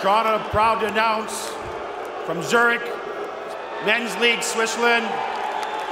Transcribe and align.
Toronto 0.00 0.38
proud 0.50 0.78
to 0.78 0.86
announce 0.86 1.48
from 2.24 2.40
Zurich, 2.40 2.82
Men's 3.84 4.16
League 4.20 4.44
Switzerland, 4.44 5.04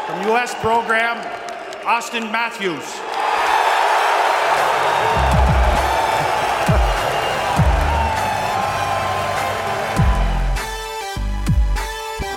from 0.06 0.22
U.S. 0.28 0.54
program, 0.60 1.16
Auston 1.82 2.30
Matthews. 2.30 2.84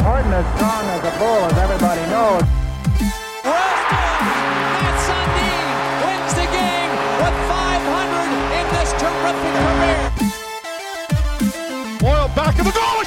Horton 0.02 0.34
as 0.34 0.56
strong 0.56 0.86
as 0.86 1.04
a 1.04 1.20
bull, 1.20 1.46
as 1.46 1.58
everybody 1.60 2.02
knows. 2.10 2.59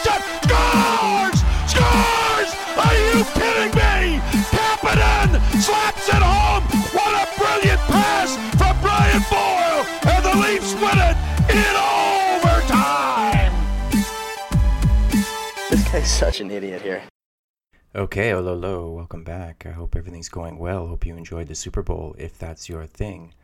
In 0.02 0.10
shot. 0.10 0.22
Scores! 0.42 1.38
Scores! 1.70 2.50
Are 2.76 2.94
you 2.94 3.24
kidding 3.34 3.72
me? 3.74 4.20
Kapanen 4.50 5.30
slaps 5.60 6.08
it 6.08 6.22
home. 6.22 6.64
What 6.92 7.12
a 7.22 7.26
brilliant 7.38 7.80
pass 7.82 8.36
from 8.56 8.80
Brian 8.80 9.22
Boyle. 9.30 9.84
And 10.10 10.24
the 10.24 10.34
Leafs 10.40 10.74
win 10.74 10.98
it 10.98 11.16
in 11.50 11.76
overtime. 11.76 13.52
This 15.70 15.84
guy's 15.90 16.10
such 16.10 16.40
an 16.40 16.50
idiot 16.50 16.82
here. 16.82 17.02
Okay, 17.94 18.30
hello, 18.30 18.54
hello, 18.54 18.90
welcome 18.90 19.22
back. 19.22 19.66
I 19.66 19.70
hope 19.70 19.94
everything's 19.94 20.30
going 20.30 20.58
well. 20.58 20.86
Hope 20.86 21.06
you 21.06 21.16
enjoyed 21.16 21.48
the 21.48 21.54
Super 21.54 21.82
Bowl 21.82 22.16
if 22.18 22.38
that's 22.38 22.68
your 22.68 22.86
thing. 22.86 23.34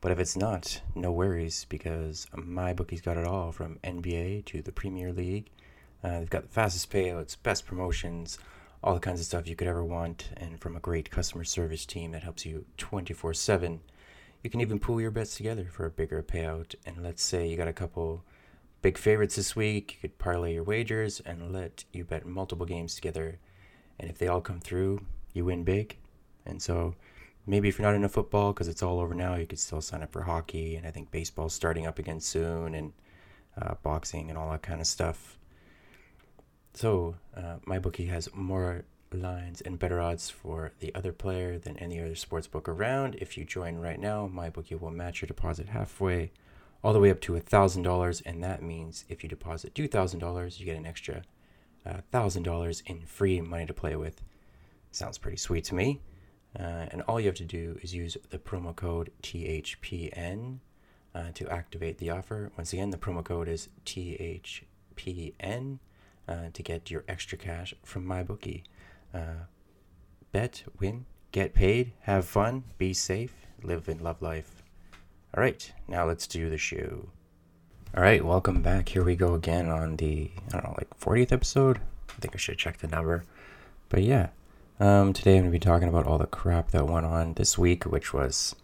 But 0.00 0.12
if 0.12 0.18
it's 0.18 0.36
not, 0.36 0.82
no 0.94 1.10
worries 1.10 1.64
because 1.68 2.26
MyBookie's 2.36 3.00
got 3.00 3.16
it 3.16 3.26
all 3.26 3.50
from 3.52 3.78
NBA 3.82 4.44
to 4.46 4.60
the 4.60 4.72
Premier 4.72 5.12
League. 5.12 5.50
Uh, 6.04 6.20
they've 6.20 6.30
got 6.30 6.42
the 6.42 6.48
fastest 6.48 6.90
payouts, 6.92 7.36
best 7.42 7.66
promotions, 7.66 8.38
all 8.82 8.94
the 8.94 9.00
kinds 9.00 9.20
of 9.20 9.26
stuff 9.26 9.48
you 9.48 9.56
could 9.56 9.66
ever 9.66 9.82
want, 9.82 10.28
and 10.36 10.60
from 10.60 10.76
a 10.76 10.80
great 10.80 11.10
customer 11.10 11.44
service 11.44 11.86
team 11.86 12.12
that 12.12 12.22
helps 12.22 12.44
you 12.44 12.66
24 12.76 13.34
7. 13.34 13.80
You 14.42 14.50
can 14.50 14.60
even 14.60 14.78
pool 14.78 15.00
your 15.00 15.10
bets 15.10 15.36
together 15.36 15.66
for 15.72 15.86
a 15.86 15.90
bigger 15.90 16.22
payout. 16.22 16.74
And 16.84 17.02
let's 17.02 17.22
say 17.22 17.48
you 17.48 17.56
got 17.56 17.68
a 17.68 17.72
couple 17.72 18.22
big 18.82 18.98
favorites 18.98 19.36
this 19.36 19.56
week, 19.56 19.94
you 19.94 20.08
could 20.08 20.18
parlay 20.18 20.52
your 20.52 20.64
wagers 20.64 21.20
and 21.24 21.50
let 21.50 21.84
you 21.92 22.04
bet 22.04 22.26
multiple 22.26 22.66
games 22.66 22.94
together 22.94 23.38
and 23.98 24.10
if 24.10 24.18
they 24.18 24.28
all 24.28 24.40
come 24.40 24.60
through, 24.60 25.04
you 25.32 25.44
win 25.44 25.64
big. 25.64 25.96
And 26.46 26.60
so 26.60 26.94
maybe 27.46 27.68
if 27.68 27.78
you're 27.78 27.86
not 27.86 27.94
into 27.94 28.08
football 28.08 28.52
because 28.52 28.68
it's 28.68 28.82
all 28.82 29.00
over 29.00 29.14
now, 29.14 29.36
you 29.36 29.46
could 29.46 29.58
still 29.58 29.80
sign 29.80 30.02
up 30.02 30.12
for 30.12 30.22
hockey. 30.22 30.76
And 30.76 30.86
I 30.86 30.90
think 30.90 31.10
baseball's 31.10 31.54
starting 31.54 31.86
up 31.86 31.98
again 31.98 32.20
soon, 32.20 32.74
and 32.74 32.92
uh, 33.60 33.74
boxing 33.82 34.30
and 34.30 34.38
all 34.38 34.50
that 34.50 34.62
kind 34.62 34.80
of 34.80 34.86
stuff. 34.86 35.38
So 36.74 37.14
uh, 37.36 37.56
MyBookie 37.66 38.08
has 38.08 38.28
more 38.34 38.84
lines 39.12 39.60
and 39.60 39.78
better 39.78 40.00
odds 40.00 40.28
for 40.28 40.72
the 40.80 40.92
other 40.94 41.12
player 41.12 41.56
than 41.56 41.76
any 41.78 42.00
other 42.00 42.16
sports 42.16 42.48
book 42.48 42.68
around. 42.68 43.14
If 43.20 43.38
you 43.38 43.44
join 43.44 43.76
right 43.76 43.98
now, 43.98 44.28
MyBookie 44.32 44.80
will 44.80 44.90
match 44.90 45.22
your 45.22 45.28
deposit 45.28 45.68
halfway, 45.68 46.32
all 46.82 46.92
the 46.92 46.98
way 47.00 47.10
up 47.10 47.20
to 47.22 47.36
a 47.36 47.40
thousand 47.40 47.82
dollars, 47.82 48.20
and 48.22 48.42
that 48.42 48.60
means 48.60 49.04
if 49.08 49.22
you 49.22 49.28
deposit 49.28 49.74
two 49.74 49.86
thousand 49.86 50.18
dollars, 50.18 50.58
you 50.58 50.66
get 50.66 50.76
an 50.76 50.84
extra 50.84 51.22
$1,000 51.86 52.82
in 52.86 53.00
free 53.02 53.40
money 53.40 53.66
to 53.66 53.74
play 53.74 53.94
with. 53.96 54.22
Sounds 54.90 55.18
pretty 55.18 55.36
sweet 55.36 55.64
to 55.64 55.74
me. 55.74 56.00
Uh, 56.58 56.86
and 56.90 57.02
all 57.02 57.20
you 57.20 57.26
have 57.26 57.34
to 57.34 57.44
do 57.44 57.78
is 57.82 57.94
use 57.94 58.16
the 58.30 58.38
promo 58.38 58.74
code 58.74 59.10
THPN 59.22 60.58
uh, 61.14 61.30
to 61.34 61.48
activate 61.48 61.98
the 61.98 62.10
offer. 62.10 62.50
Once 62.56 62.72
again, 62.72 62.90
the 62.90 62.96
promo 62.96 63.24
code 63.24 63.48
is 63.48 63.68
THPN 63.84 64.64
uh, 66.28 66.48
to 66.52 66.62
get 66.62 66.90
your 66.90 67.04
extra 67.08 67.38
cash 67.38 67.74
from 67.82 68.06
MyBookie. 68.06 68.62
Uh, 69.12 69.46
bet, 70.32 70.64
win, 70.80 71.06
get 71.32 71.54
paid, 71.54 71.92
have 72.02 72.24
fun, 72.24 72.64
be 72.78 72.92
safe, 72.92 73.46
live 73.62 73.88
and 73.88 74.00
love 74.00 74.20
life. 74.22 74.62
All 75.36 75.42
right, 75.42 75.72
now 75.88 76.06
let's 76.06 76.26
do 76.26 76.48
the 76.48 76.58
show. 76.58 77.08
All 77.96 78.02
right, 78.02 78.24
welcome 78.24 78.62
back. 78.62 78.88
Here 78.88 79.04
we 79.04 79.16
go 79.16 79.34
again 79.34 79.68
on 79.68 79.96
the 79.96 80.30
I 80.48 80.52
don't 80.52 80.64
know, 80.64 80.74
like 80.78 80.98
40th 80.98 81.32
episode. 81.32 81.78
I 82.10 82.20
think 82.20 82.34
I 82.34 82.38
should 82.38 82.58
check 82.58 82.78
the 82.78 82.88
number. 82.88 83.24
But 83.88 84.02
yeah, 84.02 84.28
um, 84.80 85.12
today 85.12 85.36
I'm 85.36 85.42
gonna 85.42 85.52
be 85.52 85.58
talking 85.60 85.88
about 85.88 86.06
all 86.06 86.18
the 86.18 86.26
crap 86.26 86.72
that 86.72 86.86
went 86.86 87.06
on 87.06 87.34
this 87.34 87.56
week, 87.56 87.84
which 87.84 88.12
was 88.12 88.56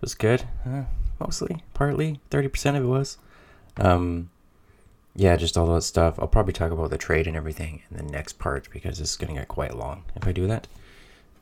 was 0.00 0.14
good, 0.14 0.44
uh, 0.66 0.84
mostly, 1.20 1.62
partly, 1.74 2.20
30% 2.30 2.76
of 2.76 2.84
it 2.84 2.86
was. 2.86 3.18
Um, 3.76 4.30
yeah, 5.18 5.34
just 5.34 5.58
all 5.58 5.66
that 5.74 5.82
stuff. 5.82 6.16
I'll 6.20 6.28
probably 6.28 6.52
talk 6.52 6.70
about 6.70 6.90
the 6.90 6.96
trade 6.96 7.26
and 7.26 7.36
everything 7.36 7.82
in 7.90 7.96
the 7.96 8.04
next 8.04 8.38
part 8.38 8.68
because 8.70 9.00
it's 9.00 9.16
gonna 9.16 9.34
get 9.34 9.48
quite 9.48 9.76
long 9.76 10.04
if 10.14 10.28
I 10.28 10.30
do 10.30 10.46
that. 10.46 10.68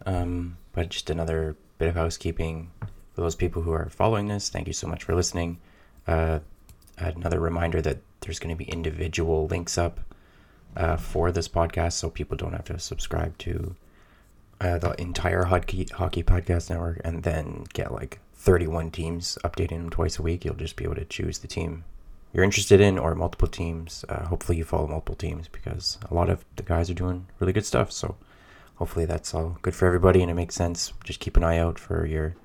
Um, 0.06 0.56
but 0.72 0.88
just 0.88 1.10
another 1.10 1.56
bit 1.76 1.88
of 1.88 1.94
housekeeping 1.94 2.70
for 2.80 3.20
those 3.20 3.34
people 3.34 3.60
who 3.60 3.72
are 3.72 3.90
following 3.90 4.28
this. 4.28 4.48
Thank 4.48 4.66
you 4.66 4.72
so 4.72 4.86
much 4.86 5.04
for 5.04 5.14
listening. 5.14 5.58
Uh, 6.06 6.38
another 6.96 7.38
reminder 7.38 7.82
that 7.82 7.98
there's 8.22 8.38
going 8.38 8.54
to 8.54 8.56
be 8.56 8.64
individual 8.64 9.46
links 9.46 9.76
up 9.76 10.00
uh, 10.74 10.96
for 10.96 11.30
this 11.30 11.46
podcast, 11.46 11.92
so 11.92 12.08
people 12.08 12.38
don't 12.38 12.52
have 12.52 12.64
to 12.64 12.78
subscribe 12.78 13.36
to 13.38 13.76
uh, 14.58 14.78
the 14.78 14.98
entire 14.98 15.44
hockey 15.44 15.86
hockey 15.92 16.22
podcast 16.22 16.70
network 16.70 17.02
and 17.04 17.24
then 17.24 17.66
get 17.74 17.92
like 17.92 18.20
31 18.36 18.90
teams 18.90 19.36
updating 19.44 19.68
them 19.68 19.90
twice 19.90 20.18
a 20.18 20.22
week. 20.22 20.46
You'll 20.46 20.54
just 20.54 20.76
be 20.76 20.84
able 20.84 20.94
to 20.94 21.04
choose 21.04 21.40
the 21.40 21.46
team 21.46 21.84
you're 22.36 22.44
interested 22.44 22.82
in 22.82 22.98
or 22.98 23.14
multiple 23.14 23.48
teams. 23.48 24.04
Uh, 24.10 24.26
hopefully, 24.26 24.58
you 24.58 24.64
follow 24.64 24.86
multiple 24.86 25.14
teams 25.14 25.48
because 25.48 25.96
a 26.10 26.14
lot 26.14 26.28
of 26.28 26.44
the 26.56 26.62
guys 26.62 26.90
are 26.90 26.94
doing 26.94 27.26
really 27.40 27.54
good 27.54 27.64
stuff. 27.64 27.90
So 27.90 28.14
hopefully, 28.74 29.06
that's 29.06 29.32
all 29.32 29.56
good 29.62 29.74
for 29.74 29.86
everybody 29.86 30.20
and 30.20 30.30
it 30.30 30.34
makes 30.34 30.54
sense. 30.54 30.92
Just 31.02 31.18
keep 31.18 31.38
an 31.38 31.44
eye 31.44 31.56
out 31.56 31.78
for 31.78 32.04
your 32.04 32.36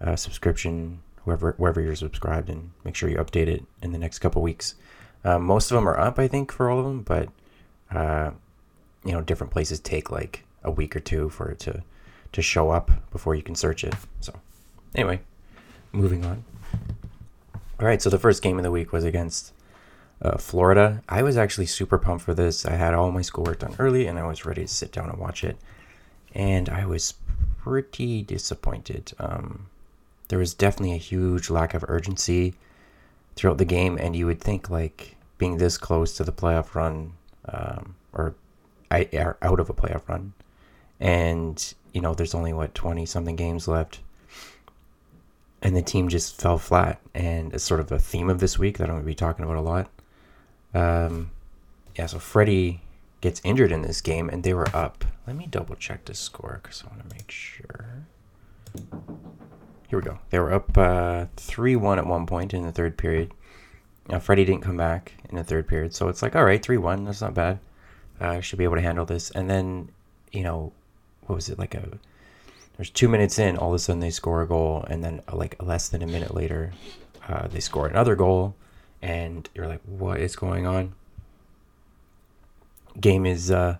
uh, 0.00 0.14
subscription 0.14 1.00
whoever 1.24 1.54
wherever 1.56 1.80
you're 1.80 1.96
subscribed 1.96 2.48
and 2.48 2.70
make 2.84 2.94
sure 2.94 3.08
you 3.08 3.16
update 3.16 3.48
it 3.48 3.64
in 3.82 3.90
the 3.90 3.98
next 3.98 4.20
couple 4.20 4.40
weeks. 4.40 4.76
Um, 5.24 5.42
most 5.42 5.68
of 5.68 5.74
them 5.74 5.88
are 5.88 5.98
up, 5.98 6.20
I 6.20 6.28
think, 6.28 6.52
for 6.52 6.70
all 6.70 6.78
of 6.78 6.84
them, 6.84 7.02
but 7.02 7.28
uh, 7.90 8.30
you 9.04 9.10
know, 9.10 9.20
different 9.20 9.52
places 9.52 9.80
take 9.80 10.12
like 10.12 10.44
a 10.62 10.70
week 10.70 10.94
or 10.94 11.00
two 11.00 11.28
for 11.28 11.50
it 11.50 11.58
to 11.60 11.82
to 12.30 12.40
show 12.40 12.70
up 12.70 12.92
before 13.10 13.34
you 13.34 13.42
can 13.42 13.56
search 13.56 13.82
it. 13.82 13.94
So, 14.20 14.32
anyway, 14.94 15.20
moving 15.92 16.24
on. 16.24 16.44
All 17.84 17.88
right, 17.88 18.00
so 18.00 18.08
the 18.08 18.18
first 18.18 18.42
game 18.42 18.56
of 18.56 18.62
the 18.62 18.70
week 18.70 18.94
was 18.94 19.04
against 19.04 19.52
uh, 20.22 20.38
Florida. 20.38 21.02
I 21.06 21.22
was 21.22 21.36
actually 21.36 21.66
super 21.66 21.98
pumped 21.98 22.24
for 22.24 22.32
this. 22.32 22.64
I 22.64 22.76
had 22.76 22.94
all 22.94 23.12
my 23.12 23.20
schoolwork 23.20 23.58
done 23.58 23.76
early, 23.78 24.06
and 24.06 24.18
I 24.18 24.26
was 24.26 24.46
ready 24.46 24.62
to 24.62 24.68
sit 24.68 24.90
down 24.90 25.10
and 25.10 25.18
watch 25.18 25.44
it. 25.44 25.58
And 26.34 26.70
I 26.70 26.86
was 26.86 27.12
pretty 27.58 28.22
disappointed. 28.22 29.12
Um, 29.18 29.66
there 30.28 30.38
was 30.38 30.54
definitely 30.54 30.94
a 30.94 30.96
huge 30.96 31.50
lack 31.50 31.74
of 31.74 31.84
urgency 31.86 32.54
throughout 33.36 33.58
the 33.58 33.66
game, 33.66 33.98
and 33.98 34.16
you 34.16 34.24
would 34.24 34.40
think 34.40 34.70
like 34.70 35.16
being 35.36 35.58
this 35.58 35.76
close 35.76 36.16
to 36.16 36.24
the 36.24 36.32
playoff 36.32 36.74
run, 36.74 37.12
um, 37.50 37.96
or 38.14 38.34
out 38.90 39.60
of 39.60 39.68
a 39.68 39.74
playoff 39.74 40.08
run, 40.08 40.32
and 41.00 41.74
you 41.92 42.00
know 42.00 42.14
there's 42.14 42.34
only 42.34 42.54
what 42.54 42.74
twenty 42.74 43.04
something 43.04 43.36
games 43.36 43.68
left, 43.68 44.00
and 45.64 45.74
the 45.74 45.82
team 45.82 46.08
just 46.08 46.40
fell 46.40 46.58
flat, 46.58 47.00
and 47.14 47.54
it's 47.54 47.64
sort 47.64 47.80
of 47.80 47.90
a 47.90 47.98
theme 47.98 48.28
of 48.28 48.38
this 48.38 48.58
week 48.58 48.76
that 48.78 48.84
I'm 48.84 48.96
going 48.96 49.02
to 49.02 49.06
be 49.06 49.14
talking 49.14 49.46
about 49.46 49.56
a 49.56 49.62
lot. 49.62 49.88
Um, 50.74 51.30
yeah, 51.96 52.04
so 52.06 52.18
Freddie 52.18 52.82
gets 53.22 53.40
injured 53.44 53.72
in 53.72 53.80
this 53.80 54.02
game, 54.02 54.28
and 54.28 54.44
they 54.44 54.52
were 54.52 54.68
up. 54.76 55.06
Let 55.26 55.36
me 55.36 55.46
double 55.46 55.74
check 55.74 56.04
the 56.04 56.14
score 56.14 56.60
because 56.62 56.84
I 56.84 56.94
want 56.94 57.08
to 57.08 57.16
make 57.16 57.30
sure. 57.30 58.04
Here 59.88 59.98
we 59.98 60.02
go. 60.02 60.18
They 60.28 60.38
were 60.38 60.52
up 60.52 60.76
uh, 60.76 61.26
3 61.36 61.76
1 61.76 61.98
at 61.98 62.06
one 62.06 62.26
point 62.26 62.52
in 62.52 62.62
the 62.62 62.72
third 62.72 62.98
period. 62.98 63.32
Now, 64.08 64.18
Freddie 64.18 64.44
didn't 64.44 64.62
come 64.62 64.76
back 64.76 65.14
in 65.30 65.36
the 65.36 65.44
third 65.44 65.66
period. 65.66 65.94
So 65.94 66.08
it's 66.08 66.20
like, 66.20 66.36
all 66.36 66.44
right, 66.44 66.62
3 66.62 66.76
1. 66.76 67.04
That's 67.04 67.22
not 67.22 67.32
bad. 67.32 67.58
I 68.20 68.36
uh, 68.36 68.40
should 68.42 68.58
be 68.58 68.64
able 68.64 68.76
to 68.76 68.82
handle 68.82 69.06
this. 69.06 69.30
And 69.30 69.48
then, 69.48 69.88
you 70.30 70.42
know, 70.42 70.72
what 71.22 71.36
was 71.36 71.48
it? 71.48 71.58
Like 71.58 71.74
a. 71.74 71.98
There's 72.76 72.90
two 72.90 73.08
minutes 73.08 73.38
in, 73.38 73.56
all 73.56 73.68
of 73.68 73.74
a 73.74 73.78
sudden 73.78 74.00
they 74.00 74.10
score 74.10 74.42
a 74.42 74.46
goal. 74.46 74.84
And 74.88 75.02
then, 75.02 75.22
uh, 75.32 75.36
like, 75.36 75.62
less 75.62 75.88
than 75.88 76.02
a 76.02 76.06
minute 76.06 76.34
later, 76.34 76.72
uh, 77.28 77.46
they 77.48 77.60
score 77.60 77.86
another 77.86 78.16
goal. 78.16 78.56
And 79.00 79.48
you're 79.54 79.68
like, 79.68 79.82
what 79.82 80.18
is 80.18 80.34
going 80.34 80.66
on? 80.66 80.94
Game 83.00 83.26
is 83.26 83.50
uh, 83.50 83.78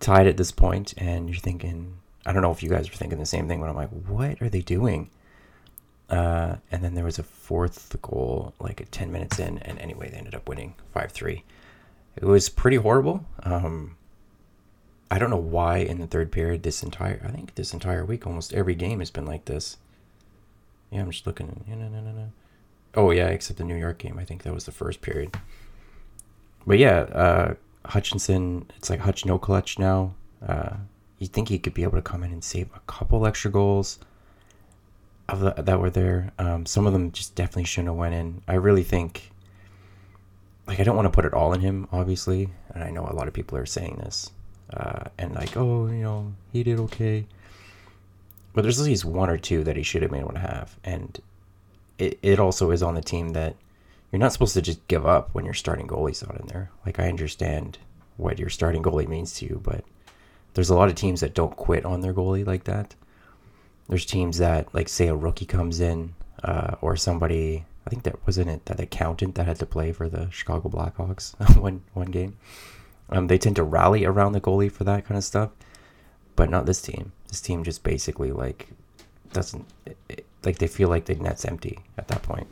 tied 0.00 0.26
at 0.26 0.36
this 0.36 0.50
point, 0.50 0.92
and 0.96 1.28
you're 1.28 1.38
thinking, 1.38 1.96
I 2.26 2.32
don't 2.32 2.42
know 2.42 2.50
if 2.50 2.62
you 2.62 2.68
guys 2.68 2.88
are 2.88 2.92
thinking 2.92 3.18
the 3.18 3.26
same 3.26 3.48
thing, 3.48 3.60
but 3.60 3.68
I'm 3.68 3.76
like, 3.76 3.90
what 3.90 4.42
are 4.42 4.48
they 4.48 4.60
doing? 4.60 5.10
Uh, 6.08 6.56
and 6.72 6.82
then 6.82 6.94
there 6.94 7.04
was 7.04 7.18
a 7.18 7.22
fourth 7.22 7.96
goal, 8.02 8.52
like 8.58 8.80
at 8.80 8.90
10 8.90 9.12
minutes 9.12 9.38
in. 9.38 9.58
And 9.58 9.78
anyway, 9.78 10.10
they 10.10 10.18
ended 10.18 10.34
up 10.34 10.48
winning 10.48 10.74
5 10.92 11.12
3. 11.12 11.44
It 12.16 12.24
was 12.24 12.48
pretty 12.48 12.76
horrible. 12.76 13.24
Um, 13.44 13.96
I 15.10 15.18
don't 15.18 15.30
know 15.30 15.36
why 15.36 15.78
in 15.78 15.98
the 15.98 16.06
third 16.06 16.30
period 16.30 16.62
this 16.62 16.82
entire, 16.82 17.20
I 17.24 17.30
think 17.30 17.54
this 17.54 17.72
entire 17.72 18.04
week, 18.04 18.26
almost 18.26 18.52
every 18.54 18.74
game 18.74 19.00
has 19.00 19.10
been 19.10 19.26
like 19.26 19.46
this. 19.46 19.76
Yeah, 20.90 21.00
I'm 21.00 21.10
just 21.10 21.26
looking. 21.26 21.64
No, 21.66 21.76
no, 21.76 21.88
no, 21.88 22.12
no. 22.12 22.32
Oh, 22.94 23.10
yeah, 23.10 23.28
except 23.28 23.58
the 23.58 23.64
New 23.64 23.76
York 23.76 23.98
game. 23.98 24.18
I 24.18 24.24
think 24.24 24.42
that 24.42 24.54
was 24.54 24.64
the 24.64 24.72
first 24.72 25.00
period. 25.00 25.36
but 26.66 26.78
yeah, 26.78 27.00
uh, 27.00 27.54
Hutchinson, 27.86 28.70
it's 28.76 28.90
like 28.90 29.00
Hutch 29.00 29.24
no 29.24 29.38
clutch 29.38 29.78
now. 29.78 30.14
Uh, 30.46 30.76
you 31.18 31.26
think 31.26 31.48
he 31.48 31.58
could 31.58 31.74
be 31.74 31.82
able 31.82 31.98
to 31.98 32.02
come 32.02 32.22
in 32.22 32.32
and 32.32 32.42
save 32.42 32.68
a 32.74 32.80
couple 32.86 33.26
extra 33.26 33.50
goals 33.50 33.98
of 35.28 35.40
the, 35.40 35.50
that 35.62 35.80
were 35.80 35.90
there. 35.90 36.32
Um, 36.38 36.66
some 36.66 36.86
of 36.86 36.92
them 36.92 37.12
just 37.12 37.34
definitely 37.34 37.64
shouldn't 37.64 37.88
have 37.88 37.96
went 37.96 38.14
in. 38.14 38.42
I 38.48 38.54
really 38.54 38.82
think, 38.82 39.30
like, 40.66 40.80
I 40.80 40.82
don't 40.84 40.96
want 40.96 41.06
to 41.06 41.10
put 41.10 41.24
it 41.24 41.34
all 41.34 41.52
in 41.52 41.60
him, 41.60 41.88
obviously, 41.92 42.48
and 42.74 42.82
I 42.82 42.90
know 42.90 43.06
a 43.06 43.14
lot 43.14 43.28
of 43.28 43.34
people 43.34 43.56
are 43.58 43.66
saying 43.66 43.96
this, 44.02 44.30
uh, 44.72 45.04
and 45.18 45.34
like, 45.34 45.56
oh, 45.56 45.86
you 45.86 46.02
know, 46.02 46.32
he 46.52 46.62
did 46.62 46.78
okay. 46.80 47.26
But 48.52 48.62
there's 48.62 48.80
at 48.80 48.86
least 48.86 49.04
one 49.04 49.30
or 49.30 49.38
two 49.38 49.64
that 49.64 49.76
he 49.76 49.82
should 49.82 50.02
have 50.02 50.14
able 50.14 50.32
to 50.32 50.38
have, 50.38 50.76
and 50.84 51.20
it, 51.98 52.18
it 52.22 52.40
also 52.40 52.70
is 52.70 52.82
on 52.82 52.94
the 52.94 53.00
team 53.00 53.30
that 53.30 53.54
you're 54.10 54.18
not 54.18 54.32
supposed 54.32 54.54
to 54.54 54.62
just 54.62 54.86
give 54.88 55.06
up 55.06 55.30
when 55.32 55.44
your 55.44 55.54
starting 55.54 55.86
goalie's 55.86 56.26
not 56.26 56.40
in 56.40 56.46
there. 56.48 56.70
Like 56.84 56.98
I 56.98 57.08
understand 57.08 57.78
what 58.16 58.38
your 58.38 58.50
starting 58.50 58.82
goalie 58.82 59.08
means 59.08 59.34
to 59.34 59.46
you, 59.46 59.60
but 59.62 59.84
there's 60.54 60.70
a 60.70 60.74
lot 60.74 60.88
of 60.88 60.94
teams 60.94 61.20
that 61.20 61.34
don't 61.34 61.56
quit 61.56 61.84
on 61.84 62.00
their 62.00 62.14
goalie 62.14 62.46
like 62.46 62.64
that. 62.64 62.94
There's 63.88 64.04
teams 64.04 64.38
that 64.38 64.74
like 64.74 64.88
say 64.88 65.08
a 65.08 65.14
rookie 65.14 65.46
comes 65.46 65.80
in 65.80 66.14
uh, 66.42 66.76
or 66.80 66.96
somebody. 66.96 67.64
I 67.86 67.90
think 67.90 68.02
that 68.02 68.26
wasn't 68.26 68.50
it 68.50 68.66
that 68.66 68.80
accountant 68.80 69.36
that 69.36 69.46
had 69.46 69.58
to 69.60 69.66
play 69.66 69.92
for 69.92 70.08
the 70.08 70.28
Chicago 70.30 70.68
Blackhawks 70.68 71.34
one 71.60 71.82
one 71.94 72.10
game. 72.10 72.36
Um, 73.10 73.26
they 73.26 73.38
tend 73.38 73.56
to 73.56 73.64
rally 73.64 74.04
around 74.04 74.32
the 74.32 74.40
goalie 74.40 74.70
for 74.70 74.84
that 74.84 75.04
kind 75.04 75.18
of 75.18 75.24
stuff, 75.24 75.50
but 76.36 76.48
not 76.48 76.66
this 76.66 76.80
team. 76.80 77.12
This 77.28 77.40
team 77.40 77.64
just 77.64 77.82
basically 77.82 78.32
like 78.32 78.68
doesn't 79.32 79.66
it, 80.08 80.24
like 80.44 80.58
they 80.58 80.66
feel 80.66 80.88
like 80.88 81.04
the 81.04 81.14
net's 81.16 81.44
empty 81.44 81.78
at 81.98 82.08
that 82.08 82.22
point. 82.22 82.46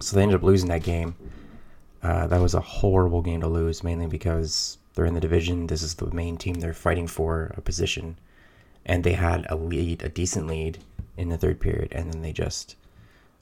So 0.00 0.16
they 0.16 0.22
ended 0.22 0.36
up 0.36 0.42
losing 0.42 0.68
that 0.68 0.82
game. 0.82 1.14
Uh, 2.02 2.26
that 2.26 2.40
was 2.40 2.54
a 2.54 2.60
horrible 2.60 3.22
game 3.22 3.40
to 3.40 3.48
lose, 3.48 3.82
mainly 3.82 4.06
because 4.06 4.78
they're 4.94 5.06
in 5.06 5.14
the 5.14 5.20
division. 5.20 5.66
This 5.66 5.82
is 5.82 5.94
the 5.94 6.12
main 6.14 6.36
team. 6.36 6.54
They're 6.54 6.74
fighting 6.74 7.06
for 7.06 7.52
a 7.56 7.60
position, 7.60 8.18
and 8.84 9.02
they 9.02 9.14
had 9.14 9.46
a 9.48 9.56
lead, 9.56 10.02
a 10.02 10.08
decent 10.08 10.46
lead 10.46 10.78
in 11.16 11.30
the 11.30 11.38
third 11.38 11.60
period, 11.60 11.88
and 11.92 12.12
then 12.12 12.22
they 12.22 12.32
just 12.32 12.76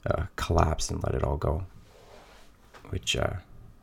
uh, 0.07 0.23
collapsed 0.35 0.91
and 0.91 1.03
let 1.03 1.13
it 1.13 1.23
all 1.23 1.37
go, 1.37 1.65
which 2.89 3.15
uh, 3.15 3.33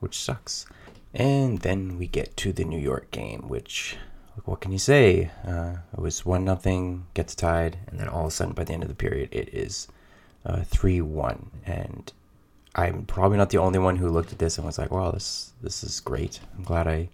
which 0.01 0.19
sucks. 0.19 0.67
And 1.15 1.59
then 1.59 1.99
we 1.99 2.07
get 2.07 2.37
to 2.39 2.53
the 2.53 2.65
New 2.65 2.79
York 2.79 3.11
game, 3.11 3.49
which 3.49 3.97
what 4.45 4.61
can 4.61 4.73
you 4.73 4.79
say? 4.79 5.31
Uh, 5.47 5.77
it 5.93 6.01
was 6.01 6.25
one 6.25 6.45
nothing, 6.45 7.07
gets 7.15 7.35
tied, 7.35 7.79
and 7.87 8.01
then 8.01 8.09
all 8.09 8.23
of 8.23 8.29
a 8.29 8.31
sudden 8.31 8.55
by 8.55 8.65
the 8.65 8.73
end 8.73 8.83
of 8.83 8.89
the 8.89 8.95
period, 8.95 9.29
it 9.31 9.53
is 9.53 9.89
uh, 10.47 10.63
three 10.65 11.01
one, 11.01 11.51
and 11.67 12.13
I'm 12.75 13.05
probably 13.05 13.37
not 13.37 13.51
the 13.51 13.59
only 13.59 13.79
one 13.79 13.97
who 13.97 14.09
looked 14.09 14.33
at 14.33 14.39
this 14.39 14.57
and 14.57 14.67
was 14.67 14.79
like, 14.79 14.91
"Wow, 14.91 15.11
this 15.11 15.53
this 15.63 15.85
is 15.85 16.01
great. 16.01 16.41
I'm 16.57 16.65
glad 16.65 16.89
I 16.89 17.09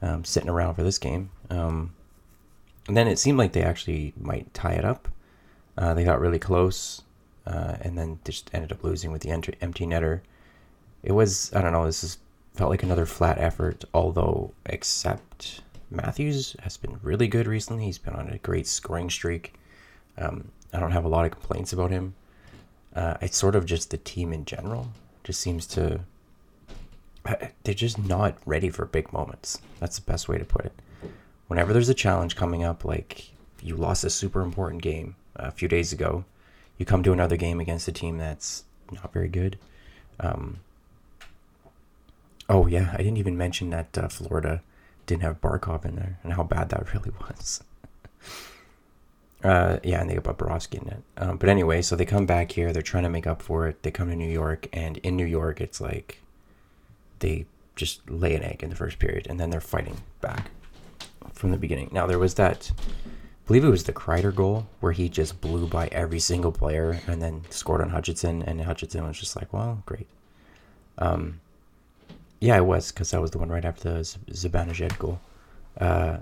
um, 0.00 0.24
sitting 0.24 0.48
around 0.48 0.74
for 0.74 0.82
this 0.82 0.98
game." 0.98 1.30
Um, 1.50 1.94
and 2.88 2.96
then 2.96 3.08
it 3.08 3.18
seemed 3.18 3.38
like 3.38 3.52
they 3.52 3.62
actually 3.62 4.14
might 4.18 4.52
tie 4.54 4.72
it 4.72 4.84
up. 4.84 5.08
Uh, 5.76 5.92
they 5.92 6.04
got 6.04 6.20
really 6.20 6.38
close, 6.38 7.02
uh, 7.46 7.76
and 7.82 7.98
then 7.98 8.18
just 8.24 8.50
ended 8.54 8.72
up 8.72 8.82
losing 8.82 9.12
with 9.12 9.22
the 9.22 9.30
empty 9.30 9.86
netter. 9.86 10.20
It 11.02 11.12
was 11.12 11.52
I 11.54 11.60
don't 11.60 11.72
know. 11.72 11.84
This 11.84 12.02
is 12.02 12.18
felt 12.56 12.70
like 12.70 12.82
another 12.82 13.06
flat 13.06 13.38
effort, 13.38 13.84
although 13.92 14.52
except 14.64 15.60
Matthews 15.90 16.56
has 16.62 16.76
been 16.76 16.98
really 17.02 17.28
good 17.28 17.46
recently. 17.46 17.84
He's 17.84 17.98
been 17.98 18.14
on 18.14 18.28
a 18.28 18.38
great 18.38 18.66
scoring 18.66 19.10
streak. 19.10 19.54
Um, 20.18 20.48
I 20.72 20.80
don't 20.80 20.92
have 20.92 21.04
a 21.04 21.08
lot 21.08 21.26
of 21.26 21.32
complaints 21.32 21.72
about 21.72 21.90
him. 21.90 22.14
Uh, 22.94 23.14
it's 23.20 23.36
sort 23.36 23.54
of 23.54 23.66
just 23.66 23.90
the 23.90 23.98
team 23.98 24.32
in 24.32 24.44
general 24.44 24.88
just 25.22 25.40
seems 25.40 25.66
to 25.66 26.00
they're 27.64 27.74
just 27.74 27.98
not 27.98 28.36
ready 28.46 28.70
for 28.70 28.86
big 28.86 29.12
moments. 29.12 29.58
That's 29.80 29.98
the 29.98 30.10
best 30.10 30.28
way 30.28 30.38
to 30.38 30.44
put 30.44 30.64
it. 30.64 30.72
Whenever 31.48 31.72
there's 31.72 31.88
a 31.88 31.94
challenge 31.94 32.36
coming 32.36 32.62
up, 32.62 32.84
like 32.84 33.30
you 33.62 33.76
lost 33.76 34.04
a 34.04 34.10
super 34.10 34.42
important 34.42 34.82
game 34.82 35.16
a 35.34 35.50
few 35.50 35.66
days 35.66 35.92
ago, 35.92 36.24
you 36.78 36.86
come 36.86 37.02
to 37.02 37.12
another 37.12 37.36
game 37.36 37.58
against 37.60 37.88
a 37.88 37.92
team 37.92 38.18
that's 38.18 38.64
not 38.92 39.12
very 39.12 39.28
good. 39.28 39.58
Um, 40.20 40.60
oh 42.48 42.66
yeah, 42.66 42.90
I 42.92 42.98
didn't 42.98 43.18
even 43.18 43.36
mention 43.36 43.70
that 43.70 43.96
uh, 43.96 44.08
Florida 44.08 44.62
didn't 45.06 45.22
have 45.22 45.40
Barkov 45.40 45.84
in 45.84 45.96
there 45.96 46.18
and 46.22 46.32
how 46.32 46.42
bad 46.42 46.68
that 46.70 46.92
really 46.94 47.12
was. 47.20 47.62
Uh, 49.44 49.78
yeah, 49.84 50.00
and 50.00 50.10
they 50.10 50.14
got 50.14 50.36
Bobrovsky 50.36 50.82
in 50.82 50.88
it. 50.88 51.02
Um, 51.18 51.36
but 51.36 51.48
anyway, 51.48 51.82
so 51.82 51.94
they 51.94 52.04
come 52.04 52.26
back 52.26 52.50
here. 52.52 52.72
They're 52.72 52.82
trying 52.82 53.04
to 53.04 53.10
make 53.10 53.26
up 53.26 53.42
for 53.42 53.68
it. 53.68 53.82
They 53.82 53.90
come 53.90 54.08
to 54.08 54.16
New 54.16 54.30
York, 54.30 54.66
and 54.72 54.96
in 54.98 55.16
New 55.16 55.26
York, 55.26 55.60
it's 55.60 55.80
like 55.80 56.20
they 57.20 57.46
just 57.76 58.08
lay 58.10 58.34
an 58.34 58.42
egg 58.42 58.62
in 58.62 58.70
the 58.70 58.76
first 58.76 58.98
period, 58.98 59.26
and 59.28 59.38
then 59.38 59.50
they're 59.50 59.60
fighting 59.60 59.98
back 60.20 60.50
from 61.32 61.50
the 61.50 61.58
beginning. 61.58 61.90
Now 61.92 62.06
there 62.06 62.18
was 62.18 62.34
that, 62.34 62.72
I 62.74 63.46
believe 63.46 63.64
it 63.64 63.68
was 63.68 63.84
the 63.84 63.92
Kreider 63.92 64.34
goal 64.34 64.66
where 64.80 64.92
he 64.92 65.08
just 65.08 65.40
blew 65.40 65.66
by 65.66 65.88
every 65.88 66.18
single 66.18 66.50
player 66.50 67.00
and 67.06 67.22
then 67.22 67.42
scored 67.50 67.82
on 67.82 67.90
Hutchinson, 67.90 68.42
and 68.42 68.62
Hutchinson 68.62 69.06
was 69.06 69.20
just 69.20 69.36
like, 69.36 69.52
"Well, 69.52 69.82
great." 69.86 70.08
Um, 70.98 71.40
yeah, 72.40 72.56
it 72.56 72.64
was 72.64 72.92
because 72.92 73.10
that 73.10 73.20
was 73.20 73.30
the 73.30 73.38
one 73.38 73.48
right 73.48 73.64
after 73.64 73.92
the 73.92 74.00
Zibanejad 74.30 74.98
goal. 74.98 75.20
Uh, 75.80 76.18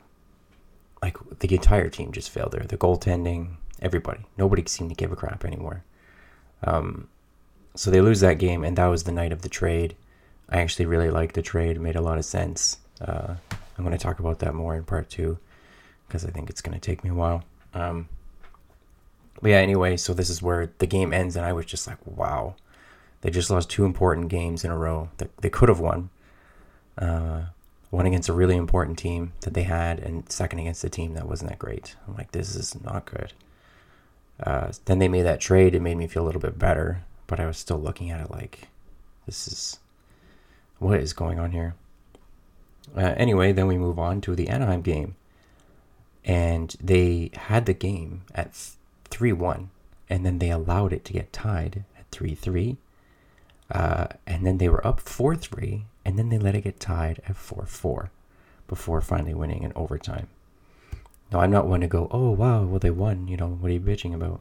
like 1.02 1.16
the 1.40 1.54
entire 1.54 1.90
team 1.90 2.12
just 2.12 2.30
failed 2.30 2.52
there. 2.52 2.64
The 2.64 2.78
goaltending, 2.78 3.56
everybody, 3.82 4.20
nobody 4.38 4.64
seemed 4.66 4.90
to 4.90 4.96
give 4.96 5.12
a 5.12 5.16
crap 5.16 5.44
anymore. 5.44 5.84
Um, 6.64 7.08
so 7.74 7.90
they 7.90 8.00
lose 8.00 8.20
that 8.20 8.38
game, 8.38 8.64
and 8.64 8.76
that 8.78 8.86
was 8.86 9.04
the 9.04 9.12
night 9.12 9.32
of 9.32 9.42
the 9.42 9.48
trade. 9.48 9.96
I 10.48 10.60
actually 10.60 10.86
really 10.86 11.10
liked 11.10 11.34
the 11.34 11.42
trade; 11.42 11.80
made 11.80 11.96
a 11.96 12.00
lot 12.00 12.18
of 12.18 12.24
sense. 12.24 12.78
Uh, 13.00 13.34
I'm 13.76 13.84
going 13.84 13.96
to 13.96 14.02
talk 14.02 14.20
about 14.20 14.38
that 14.38 14.54
more 14.54 14.76
in 14.76 14.84
part 14.84 15.10
two 15.10 15.38
because 16.06 16.24
I 16.24 16.30
think 16.30 16.48
it's 16.48 16.60
going 16.60 16.78
to 16.78 16.80
take 16.80 17.02
me 17.02 17.10
a 17.10 17.14
while. 17.14 17.42
Um, 17.74 18.08
but 19.40 19.50
yeah, 19.50 19.58
anyway, 19.58 19.96
so 19.96 20.14
this 20.14 20.30
is 20.30 20.40
where 20.40 20.70
the 20.78 20.86
game 20.86 21.12
ends, 21.12 21.36
and 21.36 21.44
I 21.44 21.52
was 21.52 21.66
just 21.66 21.86
like, 21.86 21.98
wow, 22.06 22.54
they 23.24 23.30
just 23.30 23.48
lost 23.48 23.70
two 23.70 23.86
important 23.86 24.28
games 24.28 24.64
in 24.64 24.70
a 24.70 24.76
row 24.76 25.08
that 25.16 25.34
they 25.38 25.48
could 25.48 25.70
have 25.70 25.80
won. 25.80 26.10
Uh, 26.98 27.44
one 27.88 28.04
against 28.04 28.28
a 28.28 28.34
really 28.34 28.54
important 28.54 28.98
team 28.98 29.32
that 29.40 29.54
they 29.54 29.62
had, 29.62 29.98
and 29.98 30.30
second 30.30 30.58
against 30.58 30.84
a 30.84 30.90
team 30.90 31.14
that 31.14 31.26
wasn't 31.26 31.48
that 31.48 31.58
great. 31.58 31.96
I'm 32.06 32.14
like, 32.16 32.32
this 32.32 32.54
is 32.54 32.76
not 32.84 33.06
good. 33.06 33.32
Uh, 34.38 34.72
then 34.84 34.98
they 34.98 35.08
made 35.08 35.22
that 35.22 35.40
trade. 35.40 35.74
It 35.74 35.80
made 35.80 35.96
me 35.96 36.06
feel 36.06 36.22
a 36.22 36.26
little 36.26 36.40
bit 36.40 36.58
better, 36.58 37.04
but 37.26 37.40
I 37.40 37.46
was 37.46 37.56
still 37.56 37.78
looking 37.78 38.10
at 38.10 38.20
it 38.20 38.30
like, 38.30 38.68
this 39.24 39.48
is 39.48 39.78
what 40.78 41.00
is 41.00 41.14
going 41.14 41.38
on 41.38 41.52
here. 41.52 41.76
Uh, 42.94 43.14
anyway, 43.16 43.52
then 43.52 43.66
we 43.66 43.78
move 43.78 43.98
on 43.98 44.20
to 44.20 44.34
the 44.34 44.50
Anaheim 44.50 44.82
game, 44.82 45.16
and 46.26 46.76
they 46.78 47.30
had 47.32 47.64
the 47.64 47.72
game 47.72 48.24
at 48.34 48.52
three 49.06 49.32
one, 49.32 49.70
and 50.10 50.26
then 50.26 50.40
they 50.40 50.50
allowed 50.50 50.92
it 50.92 51.06
to 51.06 51.14
get 51.14 51.32
tied 51.32 51.84
at 51.98 52.04
three 52.10 52.34
three, 52.34 52.76
uh, 53.70 54.06
and 54.26 54.46
then 54.46 54.58
they 54.58 54.68
were 54.68 54.86
up 54.86 55.00
four 55.00 55.36
three, 55.36 55.86
and 56.04 56.18
then 56.18 56.28
they 56.28 56.38
let 56.38 56.54
it 56.54 56.64
get 56.64 56.80
tied 56.80 57.20
at 57.26 57.36
4 57.36 57.66
4 57.66 58.10
before 58.68 59.00
finally 59.00 59.34
winning 59.34 59.62
in 59.62 59.72
overtime. 59.74 60.28
Now, 61.32 61.40
I'm 61.40 61.50
not 61.50 61.66
one 61.66 61.80
to 61.80 61.86
go, 61.86 62.08
oh, 62.10 62.30
wow, 62.30 62.62
well, 62.64 62.78
they 62.78 62.90
won, 62.90 63.28
you 63.28 63.36
know, 63.36 63.48
what 63.48 63.70
are 63.70 63.74
you 63.74 63.80
bitching 63.80 64.14
about? 64.14 64.40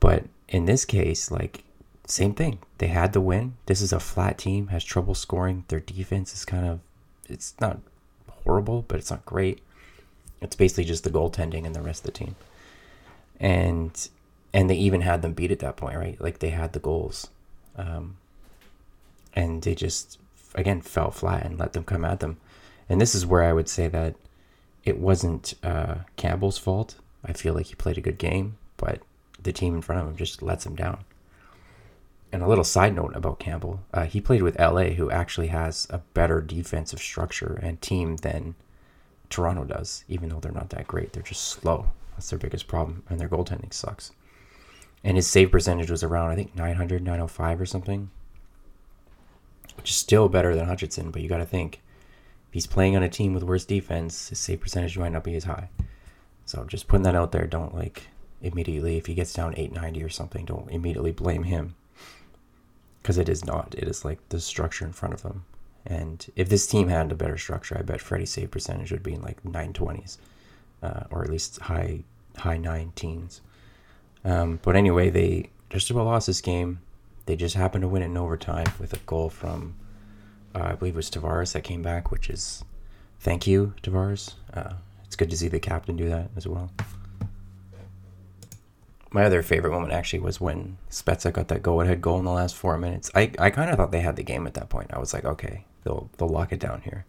But 0.00 0.24
in 0.48 0.66
this 0.66 0.84
case, 0.84 1.30
like, 1.30 1.64
same 2.06 2.34
thing. 2.34 2.58
They 2.78 2.88
had 2.88 3.12
the 3.12 3.20
win. 3.20 3.54
This 3.66 3.80
is 3.80 3.92
a 3.92 4.00
flat 4.00 4.38
team, 4.38 4.68
has 4.68 4.84
trouble 4.84 5.14
scoring. 5.14 5.64
Their 5.68 5.80
defense 5.80 6.34
is 6.34 6.44
kind 6.44 6.66
of, 6.66 6.80
it's 7.28 7.54
not 7.60 7.78
horrible, 8.28 8.84
but 8.86 8.98
it's 8.98 9.10
not 9.10 9.24
great. 9.24 9.62
It's 10.40 10.56
basically 10.56 10.84
just 10.84 11.04
the 11.04 11.10
goaltending 11.10 11.64
and 11.64 11.74
the 11.74 11.80
rest 11.80 12.06
of 12.06 12.12
the 12.12 12.18
team. 12.18 12.36
And 13.40 14.08
and 14.52 14.70
they 14.70 14.76
even 14.76 15.00
had 15.00 15.22
them 15.22 15.32
beat 15.32 15.50
at 15.50 15.58
that 15.60 15.76
point, 15.76 15.96
right? 15.96 16.20
Like 16.20 16.38
they 16.38 16.50
had 16.50 16.74
the 16.74 16.78
goals. 16.78 17.28
Um, 17.76 18.18
and 19.34 19.62
they 19.62 19.74
just 19.74 20.18
again 20.54 20.80
fell 20.80 21.10
flat 21.10 21.44
and 21.44 21.58
let 21.58 21.72
them 21.72 21.84
come 21.84 22.04
at 22.04 22.20
them. 22.20 22.38
And 22.88 23.00
this 23.00 23.14
is 23.14 23.26
where 23.26 23.42
I 23.42 23.52
would 23.52 23.68
say 23.68 23.88
that 23.88 24.14
it 24.84 24.98
wasn't 24.98 25.54
uh, 25.62 25.96
Campbell's 26.16 26.58
fault. 26.58 26.96
I 27.24 27.32
feel 27.32 27.54
like 27.54 27.66
he 27.66 27.74
played 27.74 27.98
a 27.98 28.02
good 28.02 28.18
game, 28.18 28.58
but 28.76 29.00
the 29.42 29.52
team 29.52 29.74
in 29.74 29.82
front 29.82 30.02
of 30.02 30.08
him 30.08 30.16
just 30.16 30.42
lets 30.42 30.66
him 30.66 30.76
down. 30.76 31.04
And 32.30 32.42
a 32.42 32.48
little 32.48 32.64
side 32.64 32.94
note 32.94 33.14
about 33.14 33.38
Campbell, 33.38 33.80
uh, 33.92 34.04
he 34.04 34.20
played 34.20 34.42
with 34.42 34.58
LA, 34.58 34.90
who 34.90 35.10
actually 35.10 35.46
has 35.48 35.86
a 35.88 35.98
better 36.14 36.40
defensive 36.40 36.98
structure 36.98 37.58
and 37.62 37.80
team 37.80 38.16
than 38.16 38.56
Toronto 39.30 39.64
does, 39.64 40.04
even 40.08 40.28
though 40.28 40.40
they're 40.40 40.52
not 40.52 40.70
that 40.70 40.88
great. 40.88 41.12
They're 41.12 41.22
just 41.22 41.44
slow. 41.44 41.92
That's 42.12 42.30
their 42.30 42.38
biggest 42.38 42.66
problem, 42.66 43.04
and 43.08 43.20
their 43.20 43.28
goaltending 43.28 43.72
sucks. 43.72 44.12
And 45.02 45.16
his 45.16 45.26
save 45.26 45.52
percentage 45.52 45.90
was 45.90 46.02
around, 46.02 46.30
I 46.30 46.34
think, 46.34 46.54
900, 46.56 47.02
905 47.02 47.60
or 47.60 47.66
something 47.66 48.10
which 49.76 49.90
is 49.90 49.96
still 49.96 50.28
better 50.28 50.54
than 50.54 50.66
Hutchinson. 50.66 51.10
But 51.10 51.22
you 51.22 51.28
got 51.28 51.38
to 51.38 51.46
think, 51.46 51.80
if 52.48 52.54
he's 52.54 52.66
playing 52.66 52.96
on 52.96 53.02
a 53.02 53.08
team 53.08 53.34
with 53.34 53.42
worse 53.42 53.64
defense, 53.64 54.28
his 54.28 54.38
save 54.38 54.60
percentage 54.60 54.98
might 54.98 55.12
not 55.12 55.24
be 55.24 55.34
as 55.34 55.44
high. 55.44 55.68
So 56.46 56.64
just 56.64 56.88
putting 56.88 57.04
that 57.04 57.14
out 57.14 57.32
there. 57.32 57.46
Don't 57.46 57.74
like 57.74 58.08
immediately 58.42 58.96
if 58.96 59.06
he 59.06 59.14
gets 59.14 59.32
down 59.32 59.54
890 59.56 60.02
or 60.02 60.08
something. 60.08 60.44
Don't 60.44 60.70
immediately 60.70 61.12
blame 61.12 61.44
him 61.44 61.74
because 63.04 63.18
it 63.18 63.28
is 63.28 63.44
not. 63.44 63.74
It 63.76 63.86
is 63.86 64.04
like 64.04 64.18
the 64.30 64.40
structure 64.40 64.86
in 64.86 64.92
front 64.92 65.12
of 65.12 65.22
them, 65.22 65.44
And 65.84 66.26
if 66.36 66.48
this 66.48 66.66
team 66.66 66.88
had 66.88 67.12
a 67.12 67.14
better 67.14 67.36
structure, 67.36 67.76
I 67.78 67.82
bet 67.82 68.00
Freddie's 68.00 68.30
save 68.30 68.50
percentage 68.50 68.90
would 68.92 69.02
be 69.02 69.12
in 69.12 69.20
like 69.20 69.42
920s, 69.42 70.16
uh, 70.82 71.04
or 71.10 71.22
at 71.22 71.30
least 71.30 71.60
high 71.60 72.04
high 72.38 72.56
nine 72.56 72.92
teens. 72.96 73.42
Um, 74.24 74.58
but 74.62 74.74
anyway, 74.74 75.10
they 75.10 75.50
just 75.68 75.90
about 75.90 76.06
lost 76.06 76.26
this 76.26 76.40
game. 76.40 76.80
They 77.26 77.36
just 77.36 77.54
happened 77.56 77.82
to 77.82 77.88
win 77.88 78.02
it 78.02 78.06
in 78.06 78.16
overtime 78.16 78.66
with 78.78 78.92
a 78.92 78.98
goal 78.98 79.30
from, 79.30 79.74
uh, 80.54 80.62
I 80.62 80.72
believe 80.74 80.94
it 80.94 80.96
was 80.96 81.10
Tavares 81.10 81.52
that 81.52 81.64
came 81.64 81.82
back, 81.82 82.10
which 82.10 82.28
is 82.28 82.64
thank 83.20 83.46
you, 83.46 83.74
Tavares. 83.82 84.34
Uh, 84.52 84.74
it's 85.06 85.16
good 85.16 85.30
to 85.30 85.36
see 85.36 85.48
the 85.48 85.60
captain 85.60 85.96
do 85.96 86.08
that 86.08 86.30
as 86.36 86.46
well. 86.46 86.70
My 89.10 89.24
other 89.24 89.42
favorite 89.42 89.70
moment 89.70 89.92
actually 89.92 90.18
was 90.18 90.40
when 90.40 90.76
Spezza 90.90 91.32
got 91.32 91.46
that 91.48 91.62
go-ahead 91.62 92.02
goal 92.02 92.18
in 92.18 92.24
the 92.24 92.32
last 92.32 92.56
four 92.56 92.76
minutes. 92.76 93.12
I, 93.14 93.30
I 93.38 93.50
kind 93.50 93.70
of 93.70 93.76
thought 93.76 93.92
they 93.92 94.00
had 94.00 94.16
the 94.16 94.24
game 94.24 94.44
at 94.46 94.54
that 94.54 94.68
point. 94.68 94.92
I 94.92 94.98
was 94.98 95.14
like, 95.14 95.24
okay, 95.24 95.64
they'll 95.84 96.10
they'll 96.18 96.28
lock 96.28 96.52
it 96.52 96.58
down 96.58 96.80
here. 96.80 97.04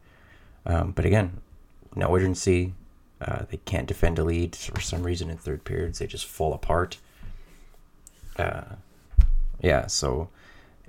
Um, 0.68 0.92
but 0.92 1.06
again, 1.06 1.42
no 1.96 2.16
urgency. 2.16 2.76
Uh, 3.20 3.46
they 3.50 3.58
can't 3.58 3.88
defend 3.88 4.20
a 4.20 4.24
lead 4.24 4.56
for 4.56 4.80
some 4.82 5.02
reason 5.02 5.32
in 5.32 5.38
third 5.38 5.64
periods. 5.64 5.98
They 5.98 6.06
just 6.06 6.26
fall 6.28 6.54
apart. 6.54 7.00
Uh, 8.38 8.76
yeah. 9.62 9.88
So 9.88 10.30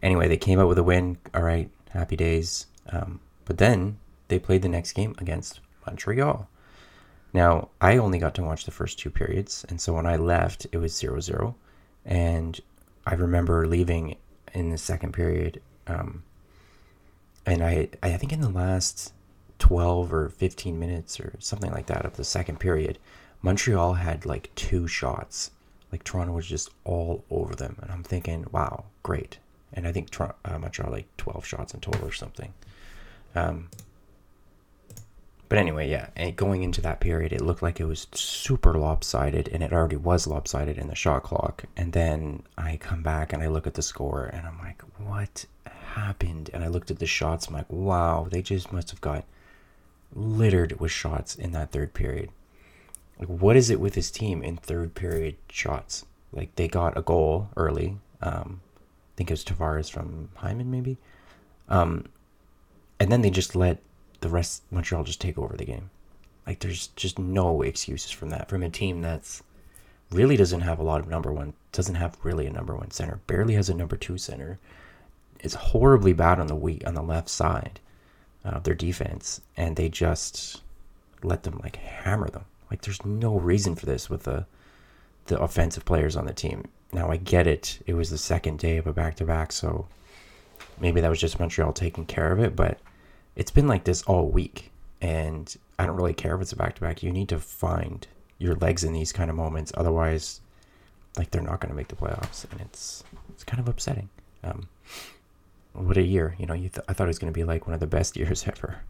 anyway, 0.03 0.29
they 0.29 0.37
came 0.37 0.59
out 0.59 0.69
with 0.69 0.79
a 0.79 0.83
win. 0.83 1.19
All 1.35 1.43
right, 1.43 1.71
happy 1.91 2.17
days. 2.17 2.67
Um, 2.91 3.21
but 3.45 3.59
then 3.59 3.99
they 4.29 4.39
played 4.39 4.63
the 4.63 4.69
next 4.69 4.93
game 4.93 5.15
against 5.19 5.61
Montreal. 5.87 6.49
Now, 7.33 7.69
I 7.81 7.99
only 7.99 8.19
got 8.19 8.35
to 8.37 8.43
watch 8.43 8.65
the 8.65 8.71
first 8.71 8.99
two 8.99 9.11
periods, 9.11 9.65
and 9.69 9.81
so 9.81 9.93
when 9.93 10.07
I 10.07 10.17
left, 10.17 10.67
it 10.73 10.79
was 10.79 10.97
0 10.97 11.21
0. 11.21 11.55
And 12.05 12.59
I 13.05 13.15
remember 13.15 13.67
leaving 13.67 14.17
in 14.55 14.71
the 14.71 14.79
second 14.79 15.13
period. 15.13 15.61
Um, 15.87 16.23
and 17.45 17.63
I, 17.63 17.91
I 18.03 18.17
think 18.17 18.33
in 18.33 18.41
the 18.41 18.49
last 18.49 19.13
12 19.59 20.13
or 20.13 20.29
15 20.31 20.79
minutes 20.79 21.21
or 21.21 21.35
something 21.39 21.71
like 21.71 21.87
that 21.87 22.05
of 22.05 22.17
the 22.17 22.25
second 22.25 22.59
period, 22.59 22.99
Montreal 23.43 23.95
had 23.95 24.27
like 24.27 24.51
two 24.55 24.89
shots. 24.89 25.51
Like 25.97 26.05
Toronto 26.05 26.35
was 26.35 26.47
just 26.47 26.69
all 26.85 27.25
over 27.31 27.57
them. 27.57 27.79
And 27.81 27.91
I'm 27.91 28.03
thinking, 28.03 28.45
wow, 28.53 28.85
great. 29.03 29.39
And 29.73 29.89
I 29.89 29.93
think 29.93 30.11
Toronto, 30.11 30.37
uh, 30.45 30.59
Montreal 30.59 30.93
like 30.93 31.07
12 31.17 31.47
shots 31.47 31.73
in 31.73 31.81
total 31.81 32.07
or 32.07 32.13
something. 32.13 32.53
Um, 33.35 33.71
but 35.49 35.57
anyway, 35.57 35.89
yeah, 35.89 36.09
and 36.15 36.37
going 36.37 36.63
into 36.63 36.83
that 36.83 37.01
period, 37.01 37.33
it 37.33 37.41
looked 37.41 37.63
like 37.63 37.81
it 37.81 37.87
was 37.87 38.09
super 38.13 38.75
lopsided, 38.75 39.49
and 39.49 39.63
it 39.63 39.73
already 39.73 39.97
was 39.97 40.27
lopsided 40.27 40.77
in 40.77 40.89
the 40.89 40.95
shot 40.95 41.23
clock. 41.23 41.65
And 41.79 41.95
then 41.95 42.43
I 42.59 42.77
come 42.77 43.03
back 43.03 43.33
and 43.33 43.43
I 43.43 43.47
look 43.47 43.67
at 43.67 43.73
the 43.73 43.81
score, 43.81 44.27
and 44.27 44.47
I'm 44.47 44.59
like, 44.59 44.83
what 44.99 45.47
happened? 45.95 46.51
And 46.53 46.63
I 46.63 46.69
looked 46.69 46.91
at 46.91 46.99
the 46.99 47.07
shots, 47.07 47.47
I'm 47.47 47.55
like, 47.55 47.73
wow, 47.73 48.29
they 48.31 48.43
just 48.43 48.71
must 48.71 48.91
have 48.91 49.01
got 49.01 49.25
littered 50.15 50.79
with 50.79 50.93
shots 50.93 51.37
in 51.37 51.53
that 51.53 51.73
third 51.73 51.95
period. 51.95 52.29
Like, 53.19 53.29
what 53.29 53.57
is 53.57 53.71
it 53.71 53.81
with 53.81 53.95
his 53.95 54.11
team 54.11 54.43
in 54.43 54.57
third 54.57 54.95
period 54.95 55.37
shots? 55.49 56.05
Like, 56.33 56.55
they 56.57 56.69
got 56.69 56.99
a 56.99 57.03
goal 57.03 57.49
early. 57.57 57.99
Um, 58.21 58.61
I 58.67 59.17
think 59.17 59.31
it 59.31 59.35
was 59.35 59.45
Tavares 59.45 59.91
from 59.91 60.29
Hyman, 60.35 60.71
maybe. 60.71 60.99
Um, 61.69 62.07
and 63.01 63.11
then 63.11 63.23
they 63.23 63.31
just 63.31 63.57
let 63.57 63.79
the 64.21 64.29
rest 64.29 64.63
Montreal 64.71 65.05
just 65.05 65.21
take 65.21 65.39
over 65.39 65.57
the 65.57 65.65
game. 65.65 65.91
Like 66.47 66.61
there's 66.61 66.89
just 66.89 67.19
no 67.19 67.63
excuses 67.63 68.11
from 68.11 68.31
that 68.31 68.49
from 68.49 68.63
a 68.63 68.71
team 68.71 69.03
that's 69.03 69.43
really 70.11 70.37
doesn't 70.37 70.61
have 70.61 70.79
a 70.79 70.85
lot 70.85 71.01
of 71.01 71.09
number 71.09 71.33
one, 71.33 71.55
doesn't 71.73 71.97
have 71.97 72.17
really 72.23 72.47
a 72.47 72.53
number 72.53 72.75
one 72.77 72.91
center, 72.91 73.21
barely 73.27 73.55
has 73.55 73.69
a 73.69 73.75
number 73.75 73.97
two 73.97 74.17
center. 74.17 74.59
It's 75.41 75.55
horribly 75.55 76.13
bad 76.13 76.39
on 76.39 76.47
the 76.47 76.55
weak 76.55 76.87
on 76.87 76.95
the 76.95 77.03
left 77.03 77.29
side 77.29 77.81
of 78.45 78.63
their 78.63 78.75
defense, 78.75 79.41
and 79.57 79.77
they 79.77 79.89
just 79.89 80.63
let 81.23 81.43
them 81.43 81.61
like 81.63 81.77
hammer 81.77 82.29
them. 82.31 82.45
Like 82.71 82.83
there's 82.83 83.05
no 83.05 83.39
reason 83.39 83.75
for 83.75 83.87
this 83.87 84.11
with 84.11 84.25
the 84.25 84.47
the 85.27 85.41
offensive 85.41 85.85
players 85.85 86.17
on 86.17 86.27
the 86.27 86.33
team. 86.33 86.65
Now 86.93 87.11
I 87.11 87.17
get 87.17 87.47
it; 87.47 87.81
it 87.87 87.95
was 87.95 88.11
the 88.11 88.19
second 88.19 88.59
day 88.59 88.77
of 88.77 88.87
a 88.87 88.93
back 88.93 89.17
to 89.17 89.25
back, 89.25 89.53
so 89.53 89.87
maybe 90.81 91.01
that 91.01 91.11
was 91.11 91.21
just 91.21 91.41
Montreal 91.41 91.73
taking 91.73 92.07
care 92.07 92.33
of 92.33 92.41
it, 92.41 92.55
but 92.55 92.79
it's 93.35 93.51
been 93.51 93.67
like 93.67 93.85
this 93.85 94.03
all 94.03 94.29
week 94.29 94.71
and 95.01 95.57
I 95.79 95.87
don't 95.87 95.97
really 95.97 96.15
care 96.15 96.35
if 96.35 96.43
it's 96.43 96.53
a 96.53 96.57
back 96.57 96.75
to 96.77 96.81
back. 96.81 97.03
You 97.03 97.13
need 97.13 97.29
to 97.29 97.39
find 97.39 98.07
your 98.39 98.55
legs 98.55 98.85
in 98.85 98.93
these 98.93 99.13
kind 99.13 99.31
of 99.31 99.37
moments, 99.37 99.73
otherwise, 99.77 100.41
like 101.17 101.31
they're 101.31 101.43
not 101.43 101.61
going 101.61 101.71
to 101.71 101.77
make 101.77 101.89
the 101.89 101.97
playoffs, 101.97 102.51
and 102.51 102.61
it's 102.61 103.05
it's 103.31 103.45
kind 103.45 103.61
of 103.61 103.69
upsetting. 103.69 104.09
Um, 104.43 104.69
what 105.73 105.97
a 105.97 106.03
year, 106.03 106.35
you 106.39 106.47
know! 106.47 106.55
You 106.55 106.69
th- 106.69 106.85
I 106.89 106.93
thought 106.93 107.05
it 107.05 107.09
was 107.09 107.19
going 107.19 107.33
to 107.33 107.39
be 107.39 107.45
like 107.45 107.67
one 107.67 107.75
of 107.75 107.81
the 107.81 107.87
best 107.87 108.17
years 108.17 108.45
ever, 108.47 108.81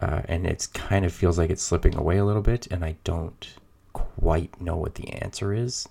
uh, 0.00 0.22
and 0.26 0.46
it's 0.46 0.66
kind 0.66 1.04
of 1.04 1.12
feels 1.12 1.38
like 1.38 1.50
it's 1.50 1.62
slipping 1.62 1.96
away 1.96 2.18
a 2.18 2.24
little 2.24 2.42
bit, 2.42 2.66
and 2.70 2.84
I 2.84 2.96
don't 3.04 3.54
quite 3.92 4.60
know 4.60 4.76
what 4.76 4.94
the 4.94 5.08
answer 5.12 5.52
is 5.52 5.88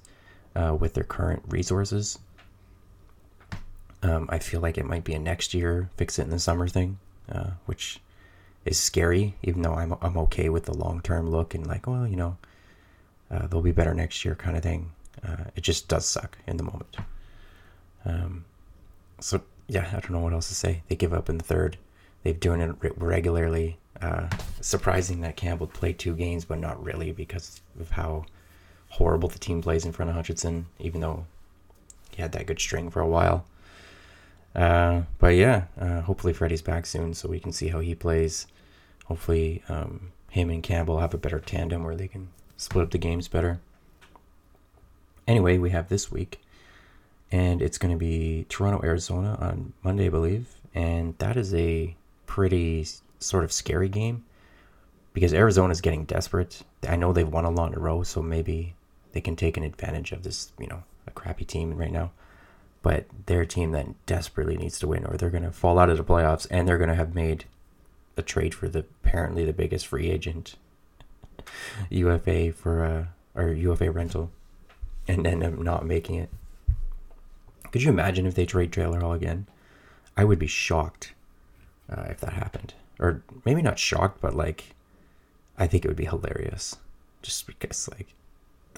uh, 0.55 0.75
with 0.79 0.93
their 0.93 1.03
current 1.03 1.43
resources. 1.48 2.20
Um, 4.03 4.27
I 4.31 4.39
feel 4.39 4.62
like 4.62 4.77
it 4.77 4.86
might 4.86 5.03
be 5.03 5.13
a 5.13 5.20
next 5.20 5.53
year 5.53 5.89
fix 5.96 6.17
it 6.17 6.24
in 6.24 6.31
the 6.31 6.39
summer 6.39 6.67
thing 6.67 6.98
uh, 7.31 7.51
which 7.65 8.00
is 8.65 8.79
scary, 8.79 9.36
even 9.43 9.62
though 9.62 9.74
I'm, 9.74 9.96
I'm 10.01 10.17
okay 10.17 10.50
with 10.50 10.65
the 10.65 10.74
long 10.74 11.01
term 11.01 11.29
look 11.29 11.55
and 11.55 11.65
like, 11.65 11.88
well, 11.88 12.08
you 12.08 12.15
know, 12.15 12.38
uh, 13.29 13.48
they'll 13.48 13.62
be 13.62 13.72
better 13.72 13.93
next 13.93 14.24
year 14.25 14.36
kind 14.36 14.58
of 14.58 14.63
thing. 14.63 14.91
Uh, 15.24 15.46
it 15.55 15.62
just 15.62 15.88
does 15.88 16.05
suck 16.05 16.38
in 16.48 16.58
the 16.58 16.63
moment. 16.63 16.98
Um, 18.05 18.46
so, 19.20 19.41
yeah, 19.67 19.88
I 19.88 20.00
don't 20.00 20.12
know 20.12 20.20
what 20.20 20.34
else 20.34 20.48
to 20.50 20.55
say. 20.55 20.84
They 20.88 20.96
give 20.96 21.13
up 21.13 21.29
in 21.29 21.38
the 21.38 21.43
third. 21.43 21.77
They've 22.24 22.40
done 22.40 22.62
it 22.62 22.75
regularly. 22.98 23.78
Uh, 24.01 24.28
surprising 24.62 25.22
that 25.22 25.36
Campbell 25.36 25.68
played 25.68 26.00
two 26.00 26.16
games, 26.16 26.46
but 26.46 26.60
not 26.60 26.84
really 26.84 27.12
because 27.12 27.62
of 27.80 27.92
how 27.92 28.25
horrible 28.90 29.30
the 29.30 29.40
team 29.40 29.62
plays 29.62 29.86
in 29.86 29.92
front 29.92 30.10
of 30.10 30.16
Hutchinson, 30.16 30.66
even 30.80 31.01
though 31.01 31.25
he 32.12 32.22
had 32.22 32.32
that 32.34 32.48
good 32.48 32.60
string 32.60 32.90
for 32.90 33.00
a 33.00 33.08
while. 33.08 33.46
Uh, 34.56 35.04
but 35.20 35.36
yeah, 35.36 35.66
uh, 35.80 36.01
hopefully 36.01 36.34
Freddie's 36.34 36.62
back 36.62 36.86
soon 36.86 37.13
so 37.13 37.30
we 37.30 37.40
can 37.40 37.51
see 37.51 37.70
how 37.70 37.80
he 37.80 37.96
plays. 37.96 38.48
Hopefully, 39.06 39.63
um, 39.70 40.12
him 40.30 40.50
and 40.50 40.63
Campbell 40.63 41.00
have 41.00 41.13
a 41.13 41.18
better 41.18 41.40
tandem 41.40 41.84
where 41.84 41.96
they 41.96 42.08
can 42.08 42.30
split 42.58 42.84
up 42.84 42.92
the 42.92 42.98
games 42.98 43.28
better. 43.28 43.60
Anyway, 45.28 45.58
we 45.58 45.70
have 45.70 45.90
this 45.90 46.12
week, 46.12 46.42
and 47.32 47.62
it's 47.62 47.78
going 47.78 47.94
to 47.94 48.00
be 48.00 48.46
Toronto, 48.50 48.86
Arizona 48.86 49.38
on 49.40 49.74
Monday, 49.84 50.08
I 50.08 50.10
believe, 50.10 50.56
and 50.74 51.18
that 51.20 51.38
is 51.38 51.54
a 51.54 51.96
pretty 52.32 52.88
sort 53.20 53.44
of 53.44 53.52
scary 53.52 53.90
game 53.90 54.24
because 55.14 55.34
Arizona 55.34 55.72
is 55.72 55.82
getting 55.82 56.06
desperate. 56.06 56.62
I 56.88 56.96
know 56.96 57.12
they've 57.12 57.28
won 57.28 57.46
a 57.46 57.50
lot 57.50 57.72
in 57.72 57.78
a 57.78 57.82
row, 57.82 58.04
so 58.04 58.22
maybe 58.22 58.76
they 59.12 59.22
can 59.22 59.36
take 59.36 59.58
an 59.58 59.64
advantage 59.64 60.12
of 60.12 60.24
this, 60.24 60.52
you 60.58 60.68
know, 60.68 60.84
a 61.08 61.12
crappy 61.12 61.46
team 61.46 61.76
right 61.76 61.92
now 61.92 62.12
but 62.82 63.06
they're 63.28 63.46
team 63.46 63.72
that 63.72 63.88
desperately 64.06 64.58
needs 64.58 64.80
to 64.80 64.88
win 64.88 65.06
or 65.06 65.18
they're 65.18 65.30
going 65.30 65.44
to 65.44 65.52
fall 65.52 65.78
out 65.78 65.90
of 65.90 65.98
the 65.98 66.04
playoffs 66.04 66.48
and 66.50 66.68
they're 66.68 66.78
going 66.78 66.90
to 66.90 66.96
have 66.96 67.14
made 67.14 67.46
a 68.18 68.22
trade 68.22 68.54
for 68.54 68.68
the 68.68 68.80
apparently 69.04 69.46
the 69.46 69.54
biggest 69.54 69.88
free 69.88 70.10
agent 70.10 70.56
UFA 71.90 72.52
for 72.52 72.84
uh 72.84 73.40
or 73.40 73.50
UFA 73.54 73.92
rental 73.92 74.32
and 75.08 75.26
end 75.26 75.44
up 75.44 75.58
not 75.58 75.86
making 75.86 76.16
it. 76.16 76.30
Could 77.72 77.84
you 77.84 77.90
imagine 77.90 78.26
if 78.26 78.36
they 78.36 78.46
trade 78.46 78.74
Taylor 78.74 79.00
Hall 79.00 79.14
again? 79.14 79.48
I 80.18 80.26
would 80.26 80.40
be 80.40 80.48
shocked 80.48 81.14
uh, 81.91 82.05
if 82.10 82.19
that 82.21 82.33
happened. 82.33 82.74
Or 83.00 83.24
maybe 83.45 83.62
not 83.62 83.79
shocked, 83.79 84.21
but 84.21 84.36
like 84.36 84.75
I 85.57 85.67
think 85.67 85.86
it 85.86 85.88
would 85.88 85.98
be 85.98 86.05
hilarious. 86.05 86.77
Just 87.21 87.45
because 87.48 87.89
like 87.89 88.13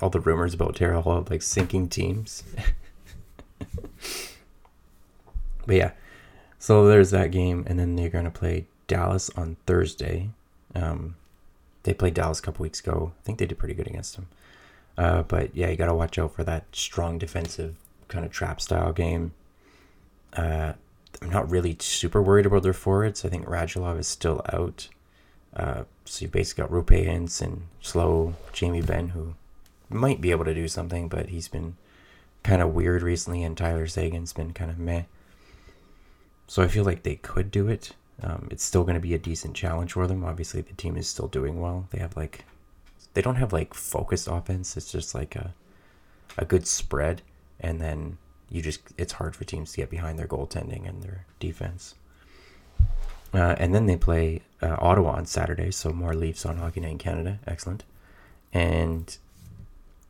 all 0.02 0.10
the 0.10 0.20
rumors 0.20 0.54
about 0.54 0.76
Taylor 0.76 1.02
Hall 1.02 1.26
like 1.30 1.42
sinking 1.42 1.88
teams. 1.90 2.44
but 5.66 5.76
yeah, 5.76 5.92
so 6.60 6.88
there's 6.88 7.12
that 7.12 7.32
game, 7.32 7.66
and 7.68 7.80
then 7.80 7.96
they're 7.96 8.10
gonna 8.10 8.32
play 8.32 8.66
Dallas 8.88 9.30
on 9.32 9.58
Thursday. 9.66 10.30
Um, 10.76 11.16
they 11.84 11.94
played 11.94 12.14
Dallas 12.14 12.40
a 12.40 12.42
couple 12.42 12.64
weeks 12.64 12.80
ago. 12.80 13.12
I 13.20 13.24
think 13.24 13.38
they 13.38 13.46
did 13.46 13.60
pretty 13.60 13.74
good 13.74 13.88
against 13.88 14.16
them. 14.16 14.28
Uh, 14.98 15.24
but 15.24 15.56
yeah, 15.56 15.70
you 15.70 15.76
gotta 15.76 15.94
watch 15.94 16.18
out 16.18 16.34
for 16.34 16.44
that 16.44 16.66
strong 16.72 17.18
defensive 17.18 17.76
kind 18.08 18.26
of 18.26 18.32
trap 18.32 18.62
style 18.62 18.94
game. 18.94 19.34
Uh, 20.34 20.74
I'm 21.22 21.30
not 21.30 21.50
really 21.50 21.78
super 21.80 22.22
worried 22.22 22.46
about 22.46 22.64
their 22.64 22.74
forwards. 22.74 23.24
I 23.24 23.30
think 23.30 23.46
Radulov 23.46 24.00
is 24.00 24.08
still 24.08 24.42
out. 24.52 24.90
Uh, 25.56 25.84
so 26.06 26.24
you've 26.24 26.32
basically 26.32 26.64
got 26.64 26.72
Roope 26.72 27.06
Hintz 27.06 27.42
and 27.42 27.64
slow 27.82 28.36
Jamie 28.52 28.82
Benn, 28.82 29.10
who 29.10 29.36
might 29.90 30.20
be 30.20 30.32
able 30.32 30.46
to 30.46 30.54
do 30.54 30.68
something, 30.68 31.08
but 31.08 31.30
he's 31.30 31.48
been 31.48 31.76
kind 32.42 32.62
of 32.62 32.74
weird 32.74 33.02
recently, 33.02 33.44
and 33.44 33.56
Tyler 33.56 33.88
Seguin's 33.88 34.34
been 34.34 34.52
kind 34.52 34.72
of 34.72 34.80
meh. 34.80 35.04
So 36.48 36.62
I 36.62 36.68
feel 36.68 36.84
like 36.84 37.04
they 37.04 37.16
could 37.16 37.52
do 37.52 37.68
it. 37.68 37.94
Um, 38.22 38.48
it's 38.52 38.64
still 38.64 38.84
going 38.84 38.96
to 38.96 39.00
be 39.00 39.14
a 39.14 39.20
decent 39.20 39.56
challenge 39.56 39.94
for 39.94 40.08
them. 40.08 40.24
Obviously, 40.24 40.62
the 40.62 40.74
team 40.74 40.98
is 40.98 41.08
still 41.08 41.28
doing 41.28 41.62
well. 41.62 41.88
They 41.92 42.00
have 42.00 42.18
like, 42.18 42.46
they 43.14 43.22
don't 43.22 43.36
have 43.36 43.54
like 43.54 43.74
focused 43.74 44.28
offense. 44.28 44.76
It's 44.76 44.92
just 44.92 45.16
like 45.16 45.36
a, 45.36 45.54
a 46.38 46.46
good 46.46 46.68
spread, 46.68 47.22
and 47.60 47.80
then 47.80 48.18
you 48.54 48.62
just 48.62 48.82
it's 48.98 49.14
hard 49.14 49.36
for 49.36 49.44
teams 49.44 49.72
to 49.72 49.78
get 49.78 49.90
behind 49.90 50.18
their 50.18 50.28
goaltending 50.28 50.88
and 50.88 51.02
their 51.02 51.26
defense. 51.40 51.96
Uh, 53.34 53.56
and 53.58 53.74
then 53.74 53.88
they 53.88 53.98
play 53.98 54.42
uh, 54.62 54.76
Ottawa 54.78 55.14
on 55.14 55.26
Saturday, 55.26 55.72
so 55.72 55.92
more 55.92 56.14
Leafs 56.14 56.46
on 56.46 56.58
Hockey 56.58 56.80
Night 56.80 56.92
in 56.92 56.98
Canada. 57.00 57.40
Excellent. 57.48 57.84
And 58.54 59.18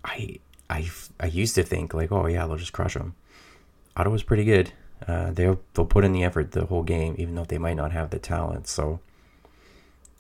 I, 0.04 0.40
I, 0.70 0.90
I 1.22 1.28
used 1.28 1.56
to 1.56 1.64
think 1.64 1.94
like, 1.94 2.12
oh 2.12 2.28
yeah, 2.28 2.46
they'll 2.46 2.58
just 2.58 2.74
crush 2.74 2.96
them. 2.96 3.16
Ottawa's 3.96 4.24
pretty 4.24 4.44
good. 4.44 4.74
Uh, 5.08 5.32
they'll 5.32 5.62
they'll 5.74 5.86
put 5.86 6.04
in 6.04 6.12
the 6.12 6.26
effort 6.26 6.52
the 6.52 6.66
whole 6.66 6.84
game, 6.84 7.16
even 7.18 7.36
though 7.36 7.46
they 7.46 7.58
might 7.58 7.76
not 7.76 7.94
have 7.94 8.10
the 8.10 8.20
talent. 8.20 8.68
So 8.68 9.00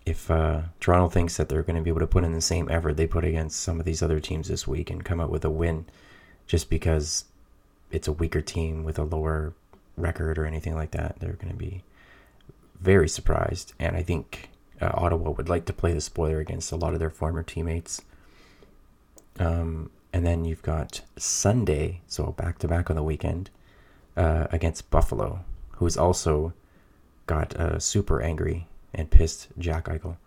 if 0.06 0.32
uh, 0.32 0.62
Toronto 0.80 1.10
thinks 1.10 1.36
that 1.36 1.50
they're 1.50 1.63
going 1.63 1.75
to 1.75 1.82
be 1.82 1.89
able 1.89 2.00
to 2.00 2.08
put 2.08 2.24
in 2.24 2.32
the 2.32 2.42
same 2.42 2.70
effort 2.70 2.96
they 2.96 3.08
put 3.08 3.25
against 3.25 3.60
some 3.60 3.80
of 3.80 3.86
these 3.86 4.01
other 4.01 4.22
teams 4.22 4.48
this 4.48 4.65
week 4.65 4.89
and 4.89 5.03
come 5.03 5.20
out 5.20 5.30
with 5.30 5.44
a 5.44 5.50
win, 5.50 5.86
just 6.48 6.70
because 6.70 7.25
it's 7.93 8.07
a 8.07 8.12
weaker 8.12 8.41
team 8.41 8.83
with 8.83 8.97
a 8.97 9.03
lower 9.03 9.53
record 9.95 10.38
or 10.38 10.45
anything 10.45 10.75
like 10.75 10.91
that, 10.91 11.19
they're 11.19 11.33
going 11.33 11.51
to 11.51 11.57
be 11.57 11.83
very 12.79 13.07
surprised. 13.07 13.73
And 13.79 13.95
I 13.95 14.01
think 14.01 14.50
uh, 14.81 14.91
Ottawa 14.93 15.29
would 15.31 15.47
like 15.47 15.65
to 15.65 15.73
play 15.73 15.93
the 15.93 16.01
spoiler 16.01 16.39
against 16.39 16.71
a 16.71 16.75
lot 16.75 16.93
of 16.93 17.00
their 17.00 17.12
former 17.12 17.43
teammates. 17.43 18.01
Um, 19.39 19.91
and 20.12 20.25
then 20.25 20.43
you've 20.43 20.63
got 20.63 21.01
Sunday, 21.17 22.01
so 22.07 22.31
back 22.31 22.57
to 22.59 22.67
back 22.67 22.89
on 22.89 22.95
the 22.95 23.03
weekend, 23.03 23.50
uh, 24.17 24.47
against 24.51 24.89
Buffalo, 24.89 25.45
who's 25.73 25.97
also 25.97 26.53
got 27.27 27.55
uh, 27.55 27.79
super 27.79 28.21
angry 28.21 28.67
and 28.93 29.09
pissed 29.09 29.47
Jack 29.57 29.85
Eichel. 29.85 30.17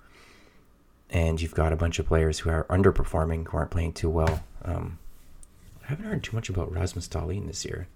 And 1.11 1.41
you've 1.41 1.55
got 1.55 1.73
a 1.73 1.77
bunch 1.77 1.99
of 1.99 2.07
players 2.07 2.41
who 2.41 2.51
are 2.51 2.65
underperforming, 2.65 3.49
who 3.49 3.57
aren't 3.57 3.71
playing 3.71 3.93
too 3.93 4.11
well. 4.11 4.43
Um, 4.65 4.99
I 5.87 5.91
haven't 5.91 6.07
heard 6.07 6.25
too 6.25 6.35
much 6.35 6.49
about 6.49 6.73
Rasmus 6.73 7.07
Dahlin 7.07 7.47
this 7.47 7.65
year. 7.65 7.87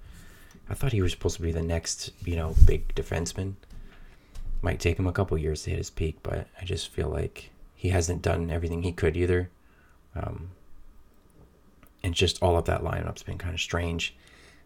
I 0.68 0.74
thought 0.74 0.92
he 0.92 1.02
was 1.02 1.10
supposed 1.10 1.36
to 1.36 1.42
be 1.42 1.50
the 1.50 1.62
next, 1.62 2.12
you 2.24 2.36
know, 2.36 2.54
big 2.64 2.94
defenseman. 2.94 3.54
Might 4.62 4.78
take 4.78 4.96
him 4.96 5.08
a 5.08 5.12
couple 5.12 5.36
years 5.36 5.62
to 5.62 5.70
hit 5.70 5.78
his 5.78 5.90
peak, 5.90 6.18
but 6.22 6.46
I 6.60 6.64
just 6.64 6.88
feel 6.88 7.08
like 7.08 7.50
he 7.74 7.88
hasn't 7.88 8.22
done 8.22 8.50
everything 8.50 8.82
he 8.82 8.92
could 8.92 9.16
either. 9.16 9.50
Um, 10.14 10.50
and 12.04 12.14
just 12.14 12.40
all 12.40 12.56
of 12.56 12.66
that 12.66 12.82
lineup's 12.82 13.24
been 13.24 13.38
kind 13.38 13.54
of 13.54 13.60
strange. 13.60 14.14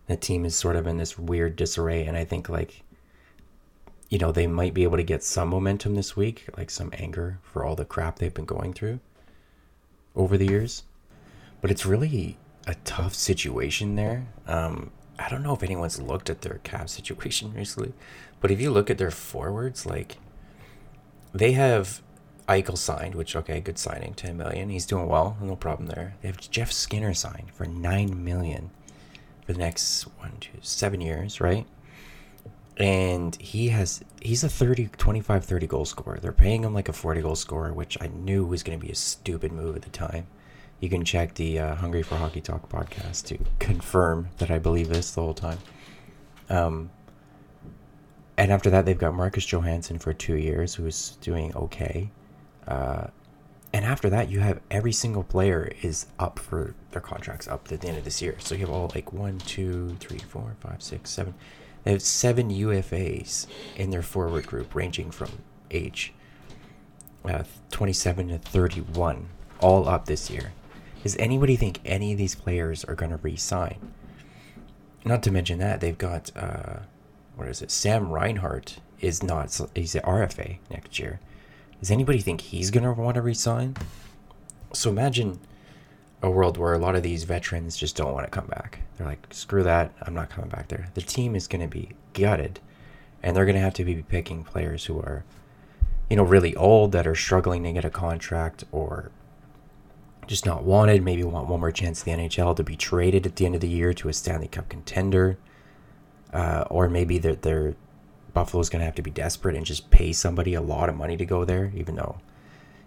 The 0.06 0.16
team 0.16 0.44
is 0.44 0.54
sort 0.54 0.76
of 0.76 0.86
in 0.86 0.98
this 0.98 1.18
weird 1.18 1.56
disarray, 1.56 2.04
and 2.04 2.18
I 2.18 2.24
think 2.24 2.50
like, 2.50 2.82
you 4.10 4.18
know, 4.18 4.32
they 4.32 4.46
might 4.46 4.74
be 4.74 4.82
able 4.82 4.98
to 4.98 5.02
get 5.02 5.24
some 5.24 5.48
momentum 5.48 5.94
this 5.94 6.14
week, 6.14 6.46
like 6.58 6.68
some 6.68 6.90
anger 6.92 7.38
for 7.42 7.64
all 7.64 7.74
the 7.74 7.86
crap 7.86 8.18
they've 8.18 8.34
been 8.34 8.44
going 8.44 8.74
through 8.74 9.00
over 10.14 10.36
the 10.36 10.46
years. 10.46 10.82
But 11.62 11.70
it's 11.70 11.86
really 11.86 12.36
a 12.66 12.74
tough 12.84 13.14
situation 13.14 13.96
there. 13.96 14.26
Um, 14.46 14.90
I 15.18 15.28
don't 15.28 15.42
know 15.42 15.54
if 15.54 15.62
anyone's 15.62 16.00
looked 16.00 16.30
at 16.30 16.42
their 16.42 16.60
cap 16.64 16.88
situation 16.88 17.52
recently, 17.56 17.92
but 18.40 18.50
if 18.50 18.60
you 18.60 18.70
look 18.70 18.90
at 18.90 18.98
their 18.98 19.10
forwards, 19.10 19.86
like 19.86 20.18
they 21.32 21.52
have 21.52 22.02
Eichel 22.48 22.76
signed, 22.76 23.14
which 23.14 23.36
okay, 23.36 23.60
good 23.60 23.78
signing, 23.78 24.14
ten 24.14 24.36
million. 24.36 24.68
He's 24.68 24.86
doing 24.86 25.08
well, 25.08 25.36
no 25.40 25.56
problem 25.56 25.88
there. 25.88 26.14
They 26.20 26.28
have 26.28 26.50
Jeff 26.50 26.72
Skinner 26.72 27.14
signed 27.14 27.50
for 27.52 27.66
nine 27.66 28.24
million 28.24 28.70
for 29.46 29.52
the 29.52 29.58
next 29.58 30.02
one, 30.18 30.32
two, 30.40 30.58
seven 30.60 31.00
years, 31.00 31.40
right? 31.40 31.66
And 32.76 33.36
he 33.36 33.68
has 33.68 34.02
he's 34.20 34.42
a 34.42 34.48
30, 34.48 34.88
25, 34.98 35.44
30 35.44 35.66
goal 35.66 35.84
scorer. 35.84 36.18
They're 36.20 36.32
paying 36.32 36.64
him 36.64 36.74
like 36.74 36.88
a 36.88 36.92
40 36.92 37.22
goal 37.22 37.36
scorer, 37.36 37.72
which 37.72 37.96
I 38.00 38.08
knew 38.08 38.44
was 38.44 38.62
going 38.62 38.78
to 38.78 38.84
be 38.84 38.90
a 38.90 38.96
stupid 38.96 39.52
move 39.52 39.76
at 39.76 39.82
the 39.82 39.90
time 39.90 40.26
you 40.84 40.90
can 40.90 41.02
check 41.02 41.32
the 41.34 41.58
uh, 41.58 41.74
Hungry 41.76 42.02
for 42.02 42.16
Hockey 42.16 42.42
Talk 42.42 42.68
podcast 42.68 43.24
to 43.28 43.38
confirm 43.58 44.28
that 44.36 44.50
I 44.50 44.58
believe 44.58 44.90
this 44.90 45.12
the 45.12 45.22
whole 45.22 45.32
time. 45.32 45.56
Um, 46.50 46.90
and 48.36 48.52
after 48.52 48.68
that, 48.68 48.84
they've 48.84 48.98
got 48.98 49.14
Marcus 49.14 49.46
Johansson 49.46 49.98
for 49.98 50.12
two 50.12 50.36
years, 50.36 50.74
who's 50.74 51.16
doing 51.22 51.56
okay. 51.56 52.10
Uh, 52.68 53.06
and 53.72 53.86
after 53.86 54.10
that, 54.10 54.30
you 54.30 54.40
have 54.40 54.60
every 54.70 54.92
single 54.92 55.22
player 55.22 55.72
is 55.80 56.04
up 56.18 56.38
for 56.38 56.74
their 56.90 57.00
contracts 57.00 57.48
up 57.48 57.72
at 57.72 57.80
the 57.80 57.88
end 57.88 57.96
of 57.96 58.04
this 58.04 58.20
year. 58.20 58.36
So 58.40 58.54
you 58.54 58.60
have 58.60 58.70
all 58.70 58.92
like 58.94 59.10
one, 59.10 59.38
two, 59.38 59.96
three, 60.00 60.18
four, 60.18 60.54
five, 60.60 60.82
six, 60.82 61.08
seven. 61.08 61.32
They 61.84 61.92
have 61.92 62.02
seven 62.02 62.50
UFAs 62.50 63.46
in 63.74 63.88
their 63.88 64.02
forward 64.02 64.46
group, 64.46 64.74
ranging 64.74 65.10
from 65.10 65.30
age 65.70 66.12
uh, 67.24 67.44
27 67.70 68.28
to 68.28 68.38
31, 68.38 69.28
all 69.60 69.88
up 69.88 70.04
this 70.04 70.28
year. 70.28 70.52
Does 71.04 71.16
anybody 71.18 71.54
think 71.54 71.80
any 71.84 72.12
of 72.12 72.18
these 72.18 72.34
players 72.34 72.82
are 72.82 72.94
going 72.94 73.10
to 73.10 73.18
re-sign? 73.18 73.92
Not 75.04 75.22
to 75.24 75.30
mention 75.30 75.58
that 75.58 75.82
they've 75.82 75.98
got 75.98 76.30
uh, 76.34 76.78
what 77.36 77.46
is 77.46 77.60
it? 77.60 77.70
Sam 77.70 78.10
Reinhart 78.10 78.78
is 79.00 79.22
not. 79.22 79.60
He's 79.74 79.94
at 79.94 80.02
RFA 80.04 80.56
next 80.70 80.98
year. 80.98 81.20
Does 81.78 81.90
anybody 81.90 82.20
think 82.20 82.40
he's 82.40 82.70
going 82.70 82.84
to 82.84 82.92
want 82.92 83.16
to 83.16 83.20
resign? 83.20 83.76
So 84.72 84.88
imagine 84.88 85.40
a 86.22 86.30
world 86.30 86.56
where 86.56 86.72
a 86.72 86.78
lot 86.78 86.96
of 86.96 87.02
these 87.02 87.24
veterans 87.24 87.76
just 87.76 87.96
don't 87.96 88.14
want 88.14 88.24
to 88.24 88.30
come 88.30 88.46
back. 88.46 88.78
They're 88.96 89.06
like, 89.06 89.26
screw 89.28 89.62
that, 89.62 89.92
I'm 90.00 90.14
not 90.14 90.30
coming 90.30 90.48
back 90.48 90.68
there. 90.68 90.88
The 90.94 91.02
team 91.02 91.36
is 91.36 91.46
going 91.46 91.60
to 91.60 91.68
be 91.68 91.90
gutted, 92.14 92.60
and 93.22 93.36
they're 93.36 93.44
going 93.44 93.56
to 93.56 93.60
have 93.60 93.74
to 93.74 93.84
be 93.84 94.02
picking 94.02 94.42
players 94.42 94.86
who 94.86 95.00
are, 95.00 95.22
you 96.08 96.16
know, 96.16 96.22
really 96.22 96.56
old 96.56 96.92
that 96.92 97.06
are 97.06 97.14
struggling 97.14 97.62
to 97.64 97.72
get 97.72 97.84
a 97.84 97.90
contract 97.90 98.64
or 98.72 99.10
just 100.28 100.46
not 100.46 100.64
wanted, 100.64 101.02
maybe 101.02 101.22
want 101.24 101.48
one 101.48 101.60
more 101.60 101.72
chance 101.72 102.00
at 102.00 102.04
the 102.04 102.10
NHL 102.12 102.56
to 102.56 102.62
be 102.62 102.76
traded 102.76 103.26
at 103.26 103.36
the 103.36 103.46
end 103.46 103.54
of 103.54 103.60
the 103.60 103.68
year 103.68 103.92
to 103.94 104.08
a 104.08 104.12
Stanley 104.12 104.48
Cup 104.48 104.68
contender. 104.68 105.38
Uh, 106.32 106.64
or 106.68 106.88
maybe 106.88 107.18
they're, 107.18 107.36
they're 107.36 107.76
Buffalo's 108.32 108.68
going 108.68 108.80
to 108.80 108.84
have 108.84 108.96
to 108.96 109.02
be 109.02 109.10
desperate 109.10 109.54
and 109.54 109.64
just 109.64 109.90
pay 109.90 110.12
somebody 110.12 110.54
a 110.54 110.60
lot 110.60 110.88
of 110.88 110.96
money 110.96 111.16
to 111.16 111.24
go 111.24 111.44
there, 111.44 111.70
even 111.74 111.94
though, 111.94 112.18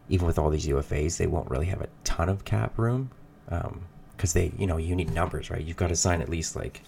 even 0.10 0.28
with 0.28 0.38
all 0.38 0.50
these 0.50 0.68
UFAs, 0.68 1.18
they 1.18 1.28
won't 1.28 1.50
really 1.50 1.68
have 1.68 1.82
a 1.82 1.88
ton 2.04 2.30
of 2.30 2.44
cap 2.44 2.78
room. 2.78 3.12
Because 3.46 4.36
um, 4.36 4.42
they, 4.42 4.52
you 4.58 4.68
know, 4.68 4.78
you 4.78 4.96
need 4.96 5.14
numbers, 5.14 5.50
right? 5.50 5.64
You've 5.64 5.78
got 5.78 5.88
to 5.88 5.96
sign 5.96 6.22
at 6.22 6.30
least 6.30 6.56
like 6.56 6.82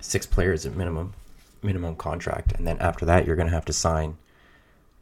six 0.00 0.26
players 0.26 0.66
at 0.66 0.74
minimum, 0.74 1.14
minimum 1.62 1.94
contract. 1.94 2.52
And 2.52 2.66
then 2.66 2.78
after 2.78 3.06
that, 3.06 3.24
you're 3.24 3.36
going 3.36 3.48
to 3.48 3.54
have 3.54 3.64
to 3.66 3.72
sign 3.72 4.16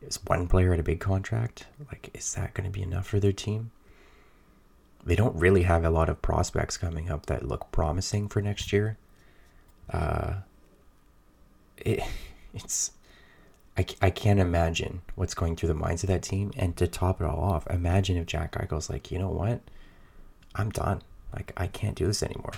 is 0.06 0.18
one 0.26 0.46
player 0.46 0.72
at 0.72 0.80
a 0.80 0.82
big 0.82 1.00
contract. 1.00 1.66
Like, 1.90 2.10
is 2.14 2.34
that 2.34 2.54
going 2.54 2.70
to 2.70 2.72
be 2.72 2.82
enough 2.82 3.06
for 3.06 3.20
their 3.20 3.32
team? 3.32 3.70
They 5.05 5.14
don't 5.17 5.37
really 5.37 5.62
have 5.62 5.85
a 5.85 5.90
lot 5.90 6.09
of 6.09 6.23
prospects 6.23 6.77
coming 6.77 7.11
up 7.11 7.27
that 7.27 7.47
look 7.47 7.71
promising 7.71 8.29
for 8.29 8.40
next 8.40 8.73
year. 8.73 8.97
Uh, 9.90 10.35
it, 11.79 12.01
it's 12.55 12.93
I, 13.77 13.87
I 14.01 14.11
can't 14.11 14.38
imagine 14.40 15.03
what's 15.14 15.35
going 15.35 15.57
through 15.57 15.69
the 15.69 15.75
minds 15.75 16.05
of 16.05 16.09
that 16.09 16.23
team. 16.23 16.53
And 16.57 16.77
to 16.77 16.87
top 16.87 17.21
it 17.21 17.27
all 17.27 17.40
off, 17.40 17.67
imagine 17.69 18.17
if 18.17 18.27
Jack 18.27 18.53
Eichel's 18.53 18.88
like, 18.88 19.11
you 19.11 19.19
know 19.19 19.31
what, 19.31 19.61
I'm 20.55 20.71
done. 20.71 21.03
Like 21.33 21.53
I 21.57 21.67
can't 21.67 21.97
do 21.97 22.07
this 22.07 22.23
anymore. 22.23 22.53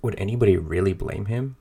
Would 0.00 0.14
anybody 0.18 0.56
really 0.56 0.92
blame 0.92 1.26
him? 1.26 1.56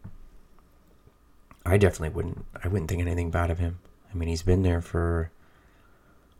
I 1.65 1.77
definitely 1.77 2.09
wouldn't. 2.09 2.45
I 2.63 2.67
wouldn't 2.67 2.89
think 2.89 3.01
anything 3.01 3.29
bad 3.29 3.51
of 3.51 3.59
him. 3.59 3.79
I 4.11 4.17
mean, 4.17 4.29
he's 4.29 4.43
been 4.43 4.63
there 4.63 4.81
for 4.81 5.31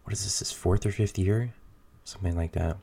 what 0.04 0.14
is 0.14 0.24
this? 0.24 0.40
His 0.40 0.52
fourth 0.52 0.86
or 0.86 0.92
fifth 0.92 1.18
year? 1.18 1.54
Something 2.12 2.36
like 2.36 2.52
that. 2.54 2.78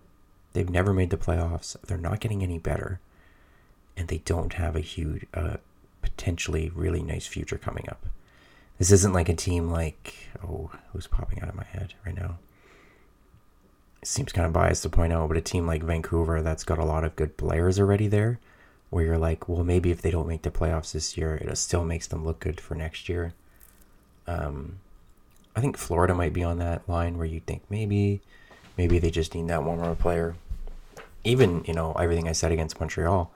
They've 0.52 0.68
never 0.68 0.92
made 0.92 1.10
the 1.10 1.16
playoffs. 1.16 1.76
They're 1.86 1.98
not 1.98 2.20
getting 2.20 2.42
any 2.42 2.58
better, 2.58 3.00
and 3.96 4.08
they 4.08 4.18
don't 4.18 4.54
have 4.54 4.74
a 4.74 4.80
huge, 4.80 5.26
uh, 5.34 5.58
potentially 6.02 6.70
really 6.74 7.02
nice 7.02 7.26
future 7.26 7.58
coming 7.58 7.86
up. 7.88 8.06
This 8.78 8.90
isn't 8.92 9.12
like 9.12 9.28
a 9.28 9.34
team 9.34 9.70
like 9.70 10.14
oh, 10.42 10.70
who's 10.92 11.06
popping 11.06 11.42
out 11.42 11.48
of 11.48 11.54
my 11.54 11.64
head 11.64 11.94
right 12.04 12.14
now? 12.14 12.38
It 14.00 14.08
seems 14.08 14.32
kind 14.32 14.46
of 14.46 14.52
biased 14.52 14.82
to 14.84 14.88
point 14.88 15.12
out, 15.12 15.28
but 15.28 15.36
a 15.36 15.40
team 15.40 15.66
like 15.66 15.82
Vancouver 15.82 16.40
that's 16.42 16.64
got 16.64 16.78
a 16.78 16.84
lot 16.84 17.04
of 17.04 17.16
good 17.16 17.36
players 17.36 17.78
already 17.78 18.06
there, 18.06 18.38
where 18.90 19.04
you're 19.04 19.18
like, 19.18 19.48
well, 19.48 19.64
maybe 19.64 19.90
if 19.90 20.00
they 20.02 20.10
don't 20.10 20.28
make 20.28 20.42
the 20.42 20.50
playoffs 20.50 20.92
this 20.92 21.16
year, 21.16 21.36
it 21.36 21.56
still 21.58 21.84
makes 21.84 22.06
them 22.06 22.24
look 22.24 22.40
good 22.40 22.60
for 22.60 22.74
next 22.74 23.08
year. 23.08 23.34
Um, 24.26 24.78
I 25.56 25.60
think 25.60 25.76
Florida 25.76 26.14
might 26.14 26.32
be 26.32 26.44
on 26.44 26.58
that 26.58 26.88
line 26.88 27.18
where 27.18 27.26
you 27.26 27.40
think 27.40 27.62
maybe 27.68 28.20
Maybe 28.78 29.00
they 29.00 29.10
just 29.10 29.34
need 29.34 29.48
that 29.48 29.64
one 29.64 29.80
more 29.80 29.96
player. 29.96 30.36
Even, 31.24 31.64
you 31.66 31.74
know, 31.74 31.92
everything 31.92 32.28
I 32.28 32.32
said 32.32 32.52
against 32.52 32.78
Montreal, 32.78 33.30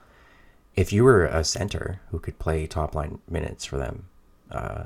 if 0.77 0.93
you 0.93 1.03
were 1.05 1.27
a 1.27 1.43
center 1.45 2.01
who 2.11 2.21
could 2.21 2.39
play 2.39 2.67
top 2.67 2.95
line 2.95 3.19
minutes 3.29 3.65
for 3.65 3.77
them, 3.77 4.07
uh, 4.51 4.85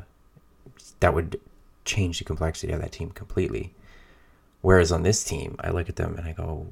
that 1.01 1.15
would 1.15 1.39
change 1.85 2.19
the 2.19 2.25
complexity 2.25 2.73
of 2.73 2.81
that 2.81 2.93
team 2.93 3.11
completely. 3.11 3.75
Whereas 4.63 4.91
on 4.91 5.03
this 5.03 5.23
team, 5.23 5.57
I 5.61 5.71
look 5.71 5.91
at 5.91 5.97
them 5.97 6.17
and 6.17 6.27
I 6.27 6.33
go, 6.33 6.69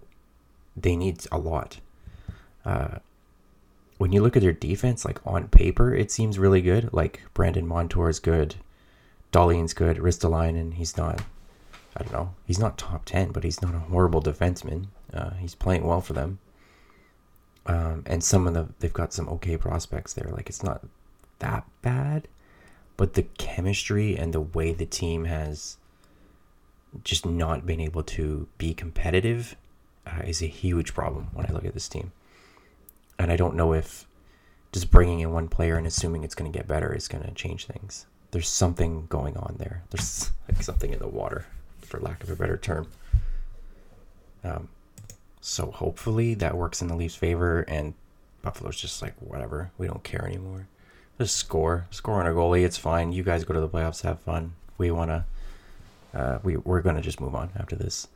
they 0.74 0.96
need 0.96 1.24
a 1.30 1.38
lot. 1.38 1.78
Uh, 2.64 2.98
when 3.98 4.12
you 4.12 4.22
look 4.22 4.34
at 4.34 4.42
their 4.42 4.52
defense, 4.52 5.04
like 5.04 5.20
on 5.26 5.48
paper, 5.48 5.94
it 5.94 6.10
seems 6.10 6.38
really 6.38 6.62
good. 6.62 6.92
Like 6.92 7.20
Brandon 7.34 7.66
Montour 7.66 8.08
is 8.08 8.18
good, 8.18 8.56
Dahlin's 9.30 9.74
good, 9.74 9.98
Ristolainen, 9.98 10.74
he's 10.74 10.96
not 10.96 11.22
I 11.96 12.02
don't 12.02 12.12
know. 12.12 12.34
He's 12.46 12.58
not 12.58 12.76
top 12.78 13.04
10, 13.04 13.30
but 13.32 13.44
he's 13.44 13.62
not 13.62 13.74
a 13.74 13.78
horrible 13.78 14.22
defenseman. 14.22 14.86
Uh, 15.12 15.30
he's 15.34 15.54
playing 15.54 15.86
well 15.86 16.00
for 16.00 16.12
them. 16.12 16.38
Um, 17.66 18.02
and 18.06 18.22
some 18.22 18.46
of 18.46 18.54
the, 18.54 18.68
they've 18.80 18.92
got 18.92 19.12
some 19.12 19.28
okay 19.28 19.56
prospects 19.56 20.12
there. 20.12 20.28
Like, 20.30 20.48
it's 20.48 20.62
not 20.62 20.84
that 21.38 21.64
bad. 21.82 22.28
but 22.96 23.14
the 23.14 23.22
chemistry 23.38 24.16
and 24.16 24.32
the 24.32 24.40
way 24.40 24.72
the 24.72 24.86
team 24.86 25.24
has 25.24 25.78
just 27.02 27.26
not 27.26 27.66
been 27.66 27.80
able 27.80 28.02
to 28.04 28.46
be 28.56 28.72
competitive 28.72 29.56
uh, 30.06 30.22
is 30.24 30.42
a 30.42 30.46
huge 30.46 30.94
problem 30.94 31.28
when 31.32 31.46
I 31.46 31.52
look 31.52 31.64
at 31.64 31.74
this 31.74 31.88
team. 31.88 32.12
And 33.18 33.32
I 33.32 33.36
don't 33.36 33.56
know 33.56 33.72
if 33.72 34.06
just 34.72 34.90
bringing 34.90 35.20
in 35.20 35.32
one 35.32 35.48
player 35.48 35.76
and 35.76 35.86
assuming 35.86 36.24
it's 36.24 36.34
going 36.34 36.50
to 36.50 36.56
get 36.56 36.68
better 36.68 36.92
is 36.92 37.08
going 37.08 37.24
to 37.24 37.30
change 37.32 37.66
things. 37.66 38.06
There's 38.32 38.48
something 38.48 39.06
going 39.08 39.36
on 39.36 39.56
there. 39.58 39.82
There's 39.90 40.30
like 40.48 40.62
something 40.62 40.92
in 40.92 40.98
the 40.98 41.08
water, 41.08 41.46
for 41.94 42.00
lack 42.00 42.22
of 42.22 42.30
a 42.30 42.36
better 42.36 42.56
term. 42.56 42.86
Um, 44.42 44.68
so 45.40 45.70
hopefully 45.70 46.34
that 46.34 46.56
works 46.56 46.82
in 46.82 46.88
the 46.88 46.96
Leafs' 46.96 47.14
favor, 47.14 47.60
and 47.62 47.94
Buffalo's 48.42 48.80
just 48.80 49.00
like 49.02 49.14
whatever. 49.20 49.70
We 49.78 49.86
don't 49.86 50.02
care 50.02 50.24
anymore. 50.26 50.66
Just 51.18 51.36
score, 51.36 51.86
score 51.90 52.20
on 52.20 52.26
our 52.26 52.34
goalie. 52.34 52.64
It's 52.64 52.76
fine. 52.76 53.12
You 53.12 53.22
guys 53.22 53.44
go 53.44 53.54
to 53.54 53.60
the 53.60 53.68
playoffs, 53.68 54.02
have 54.02 54.20
fun. 54.20 54.54
We 54.78 54.90
wanna, 54.90 55.26
uh, 56.12 56.38
we 56.42 56.56
we're 56.56 56.80
gonna 56.80 57.00
just 57.00 57.20
move 57.20 57.34
on 57.34 57.50
after 57.56 57.76
this, 57.76 58.08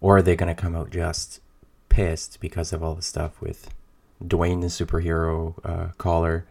or 0.00 0.18
are 0.18 0.22
they 0.22 0.36
gonna 0.36 0.54
come 0.54 0.74
out 0.74 0.90
just 0.90 1.40
pissed 1.88 2.40
because 2.40 2.72
of 2.72 2.82
all 2.82 2.94
the 2.94 3.02
stuff 3.02 3.40
with 3.40 3.70
Dwayne 4.22 4.60
the 4.60 4.66
superhero 4.66 5.54
uh, 5.64 5.92
caller 5.98 6.46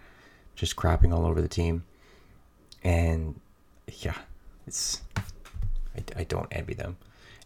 just 0.55 0.75
crapping 0.75 1.13
all 1.13 1.25
over 1.25 1.41
the 1.41 1.47
team, 1.47 1.83
and 2.83 3.39
yeah, 3.87 4.17
it's 4.65 5.01
I, 6.15 6.21
I 6.21 6.23
don't 6.23 6.47
envy 6.51 6.73
them. 6.73 6.97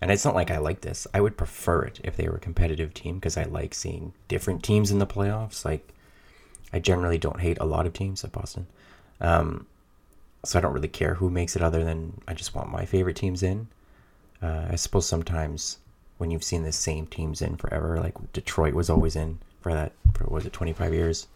And 0.02 0.12
it's 0.12 0.26
not 0.26 0.36
like 0.36 0.52
I 0.52 0.58
like 0.58 0.82
this. 0.82 1.08
I 1.14 1.22
would 1.22 1.38
prefer 1.38 1.84
it 1.84 2.02
if 2.04 2.18
they 2.18 2.28
were 2.28 2.36
a 2.36 2.40
competitive 2.40 2.94
team 2.94 3.16
because 3.16 3.38
I 3.38 3.44
like 3.44 3.74
seeing 3.74 4.14
different 4.28 4.62
teams 4.62 4.92
in 4.92 5.00
the 5.00 5.08
playoffs. 5.08 5.64
Like, 5.64 5.94
I 6.74 6.80
generally 6.80 7.18
don't 7.18 7.40
hate 7.40 7.58
a 7.62 7.66
lot 7.66 7.86
of 7.86 7.94
teams 7.94 8.24
at 8.24 8.34
Boston. 8.34 8.68
Um, 9.22 9.66
so 10.44 10.60
I 10.60 10.62
don't 10.62 10.74
really 10.74 10.90
care 10.90 11.14
who 11.14 11.30
makes 11.30 11.56
it 11.56 11.62
other 11.62 11.86
than 11.86 12.20
I 12.28 12.34
just 12.34 12.54
want 12.54 12.70
my 12.70 12.86
favorite 12.86 13.16
teams 13.16 13.44
in. 13.44 13.68
Uh, 14.42 14.66
I 14.70 14.76
suppose 14.76 15.06
sometimes 15.06 15.78
when 16.18 16.32
you've 16.32 16.44
seen 16.44 16.64
the 16.64 16.74
same 16.74 17.08
teams 17.08 17.42
in 17.42 17.56
forever, 17.56 17.98
like 18.02 18.16
Detroit 18.34 18.74
was 18.74 18.90
always 18.90 19.16
in 19.16 19.40
for 19.62 19.74
that, 19.74 19.94
for 20.14 20.26
was 20.26 20.46
it 20.46 20.52
25 20.52 20.94
years? 20.94 21.28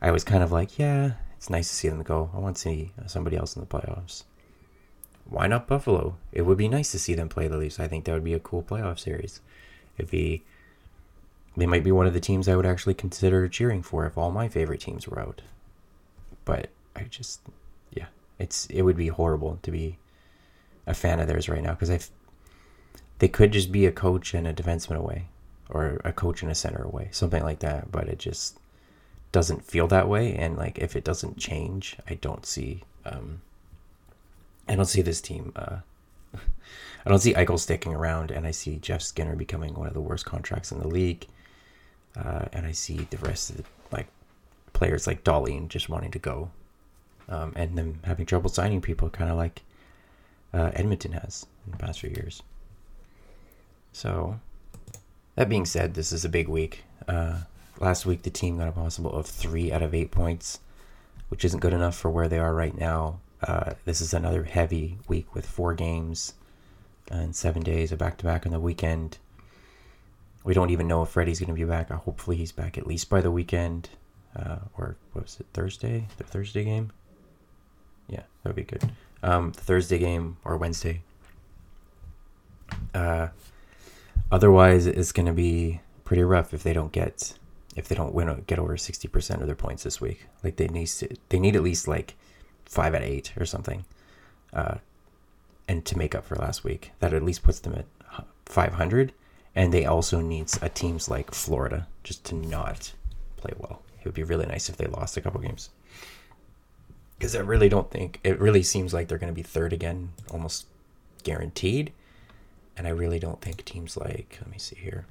I 0.00 0.12
was 0.12 0.24
kind 0.24 0.42
of 0.42 0.50
like, 0.50 0.78
yeah, 0.78 1.12
it's 1.36 1.50
nice 1.50 1.68
to 1.68 1.74
see 1.74 1.88
them 1.90 2.02
go. 2.02 2.30
I 2.34 2.38
want 2.38 2.56
to 2.56 2.62
see 2.62 2.92
somebody 3.06 3.36
else 3.36 3.54
in 3.54 3.60
the 3.60 3.66
playoffs 3.66 4.24
why 5.32 5.46
not 5.46 5.66
Buffalo? 5.66 6.16
It 6.30 6.42
would 6.42 6.58
be 6.58 6.68
nice 6.68 6.92
to 6.92 6.98
see 6.98 7.14
them 7.14 7.28
play 7.28 7.48
the 7.48 7.56
Leafs. 7.56 7.80
I 7.80 7.88
think 7.88 8.04
that 8.04 8.12
would 8.12 8.24
be 8.24 8.34
a 8.34 8.40
cool 8.40 8.62
playoff 8.62 8.98
series. 8.98 9.40
If 9.96 10.10
he, 10.10 10.42
they 11.56 11.66
might 11.66 11.84
be 11.84 11.92
one 11.92 12.06
of 12.06 12.12
the 12.12 12.20
teams 12.20 12.48
I 12.48 12.56
would 12.56 12.66
actually 12.66 12.94
consider 12.94 13.48
cheering 13.48 13.82
for 13.82 14.06
if 14.06 14.18
all 14.18 14.30
my 14.30 14.48
favorite 14.48 14.80
teams 14.80 15.08
were 15.08 15.18
out. 15.18 15.42
But 16.44 16.68
I 16.94 17.04
just, 17.04 17.40
yeah, 17.92 18.06
it's 18.38 18.66
it 18.66 18.82
would 18.82 18.96
be 18.96 19.08
horrible 19.08 19.58
to 19.62 19.70
be 19.70 19.98
a 20.86 20.94
fan 20.94 21.20
of 21.20 21.28
theirs 21.28 21.48
right 21.48 21.62
now 21.62 21.72
because 21.72 21.90
I, 21.90 22.00
they 23.18 23.28
could 23.28 23.52
just 23.52 23.72
be 23.72 23.86
a 23.86 23.92
coach 23.92 24.34
and 24.34 24.46
a 24.46 24.52
defenseman 24.52 24.96
away, 24.96 25.28
or 25.70 26.00
a 26.04 26.12
coach 26.12 26.42
and 26.42 26.50
a 26.50 26.54
center 26.54 26.82
away, 26.82 27.08
something 27.10 27.42
like 27.42 27.60
that. 27.60 27.90
But 27.90 28.08
it 28.08 28.18
just 28.18 28.58
doesn't 29.30 29.64
feel 29.64 29.86
that 29.88 30.08
way, 30.08 30.34
and 30.34 30.56
like 30.56 30.78
if 30.78 30.96
it 30.96 31.04
doesn't 31.04 31.38
change, 31.38 31.96
I 32.08 32.14
don't 32.14 32.44
see. 32.44 32.82
Um, 33.04 33.40
I 34.68 34.76
don't 34.76 34.86
see 34.86 35.02
this 35.02 35.20
team. 35.20 35.52
Uh, 35.56 35.78
I 36.34 37.08
don't 37.08 37.18
see 37.18 37.34
Eichel 37.34 37.58
sticking 37.58 37.94
around, 37.94 38.30
and 38.30 38.46
I 38.46 38.50
see 38.50 38.76
Jeff 38.76 39.02
Skinner 39.02 39.36
becoming 39.36 39.74
one 39.74 39.88
of 39.88 39.94
the 39.94 40.00
worst 40.00 40.24
contracts 40.24 40.72
in 40.72 40.78
the 40.78 40.88
league. 40.88 41.26
Uh, 42.16 42.46
and 42.52 42.66
I 42.66 42.72
see 42.72 43.06
the 43.10 43.18
rest 43.18 43.50
of 43.50 43.56
the 43.56 43.64
like 43.90 44.08
players 44.72 45.06
like 45.06 45.24
Dahlin 45.24 45.68
just 45.68 45.88
wanting 45.88 46.10
to 46.10 46.18
go, 46.18 46.50
um, 47.28 47.52
and 47.56 47.76
them 47.76 48.00
having 48.04 48.26
trouble 48.26 48.50
signing 48.50 48.80
people, 48.80 49.08
kind 49.08 49.30
of 49.30 49.36
like 49.36 49.62
uh, 50.52 50.70
Edmonton 50.74 51.12
has 51.12 51.46
in 51.64 51.72
the 51.72 51.78
past 51.78 52.00
few 52.00 52.10
years. 52.10 52.42
So, 53.92 54.40
that 55.36 55.48
being 55.48 55.66
said, 55.66 55.94
this 55.94 56.12
is 56.12 56.24
a 56.24 56.28
big 56.28 56.48
week. 56.48 56.84
Uh, 57.08 57.40
last 57.78 58.06
week, 58.06 58.22
the 58.22 58.30
team 58.30 58.58
got 58.58 58.68
a 58.68 58.72
possible 58.72 59.12
of 59.12 59.26
three 59.26 59.72
out 59.72 59.82
of 59.82 59.94
eight 59.94 60.10
points, 60.10 60.60
which 61.28 61.44
isn't 61.44 61.60
good 61.60 61.72
enough 61.72 61.96
for 61.96 62.10
where 62.10 62.28
they 62.28 62.38
are 62.38 62.54
right 62.54 62.76
now. 62.76 63.20
Uh, 63.42 63.72
this 63.84 64.00
is 64.00 64.14
another 64.14 64.44
heavy 64.44 64.98
week 65.08 65.34
with 65.34 65.46
four 65.46 65.74
games 65.74 66.34
and 67.10 67.34
seven 67.34 67.62
days 67.62 67.90
of 67.90 67.98
back 67.98 68.16
to 68.18 68.24
back 68.24 68.46
on 68.46 68.52
the 68.52 68.60
weekend. 68.60 69.18
We 70.44 70.54
don't 70.54 70.70
even 70.70 70.88
know 70.88 71.02
if 71.02 71.10
Freddie's 71.10 71.40
going 71.40 71.48
to 71.48 71.54
be 71.54 71.64
back. 71.64 71.90
Uh, 71.90 71.96
hopefully, 71.96 72.36
he's 72.36 72.52
back 72.52 72.78
at 72.78 72.86
least 72.86 73.10
by 73.10 73.20
the 73.20 73.30
weekend. 73.30 73.88
Uh, 74.34 74.58
or 74.78 74.96
what 75.12 75.24
was 75.24 75.36
it, 75.40 75.46
Thursday? 75.52 76.08
The 76.16 76.24
Thursday 76.24 76.64
game? 76.64 76.90
Yeah, 78.08 78.22
that 78.42 78.48
would 78.48 78.56
be 78.56 78.62
good. 78.62 78.90
Um, 79.22 79.52
Thursday 79.52 79.98
game 79.98 80.36
or 80.44 80.56
Wednesday. 80.56 81.02
Uh, 82.94 83.28
otherwise, 84.30 84.86
it's 84.86 85.12
going 85.12 85.26
to 85.26 85.32
be 85.32 85.80
pretty 86.04 86.22
rough 86.22 86.54
if 86.54 86.62
they 86.62 86.72
don't 86.72 86.92
get 86.92 87.34
if 87.74 87.88
they 87.88 87.94
don't 87.94 88.12
win 88.14 88.44
get 88.46 88.58
over 88.58 88.76
sixty 88.76 89.08
percent 89.08 89.40
of 89.40 89.46
their 89.46 89.56
points 89.56 89.82
this 89.82 90.00
week. 90.00 90.26
Like 90.42 90.56
they 90.56 90.68
need 90.68 90.88
to, 90.88 91.08
they 91.28 91.38
need 91.38 91.56
at 91.56 91.62
least 91.62 91.86
like 91.86 92.14
five 92.72 92.94
at 92.94 93.02
eight 93.02 93.32
or 93.38 93.44
something, 93.44 93.84
uh, 94.54 94.76
and 95.68 95.84
to 95.84 95.98
make 95.98 96.14
up 96.14 96.24
for 96.24 96.36
last 96.36 96.64
week. 96.64 96.92
That 97.00 97.12
at 97.12 97.22
least 97.22 97.42
puts 97.42 97.60
them 97.60 97.74
at 97.74 97.84
500. 98.46 99.12
And 99.54 99.72
they 99.72 99.84
also 99.84 100.20
needs 100.20 100.58
a 100.62 100.70
teams 100.70 101.10
like 101.10 101.34
Florida 101.34 101.86
just 102.02 102.24
to 102.24 102.34
not 102.34 102.94
play 103.36 103.52
well. 103.58 103.82
It 103.98 104.06
would 104.06 104.14
be 104.14 104.22
really 104.22 104.46
nice 104.46 104.70
if 104.70 104.78
they 104.78 104.86
lost 104.86 105.16
a 105.18 105.20
couple 105.20 105.40
games. 105.40 105.68
Because 107.18 107.36
I 107.36 107.40
really 107.40 107.68
don't 107.68 107.90
think 107.90 108.18
it 108.24 108.40
really 108.40 108.62
seems 108.62 108.94
like 108.94 109.08
they're 109.08 109.18
going 109.18 109.32
to 109.32 109.34
be 109.34 109.42
third 109.42 109.74
again, 109.74 110.10
almost 110.30 110.66
guaranteed. 111.22 111.92
And 112.76 112.86
I 112.86 112.90
really 112.90 113.18
don't 113.18 113.42
think 113.42 113.64
teams 113.64 113.98
like 113.98 114.38
let 114.40 114.50
me 114.50 114.58
see 114.58 114.76
here. 114.76 115.04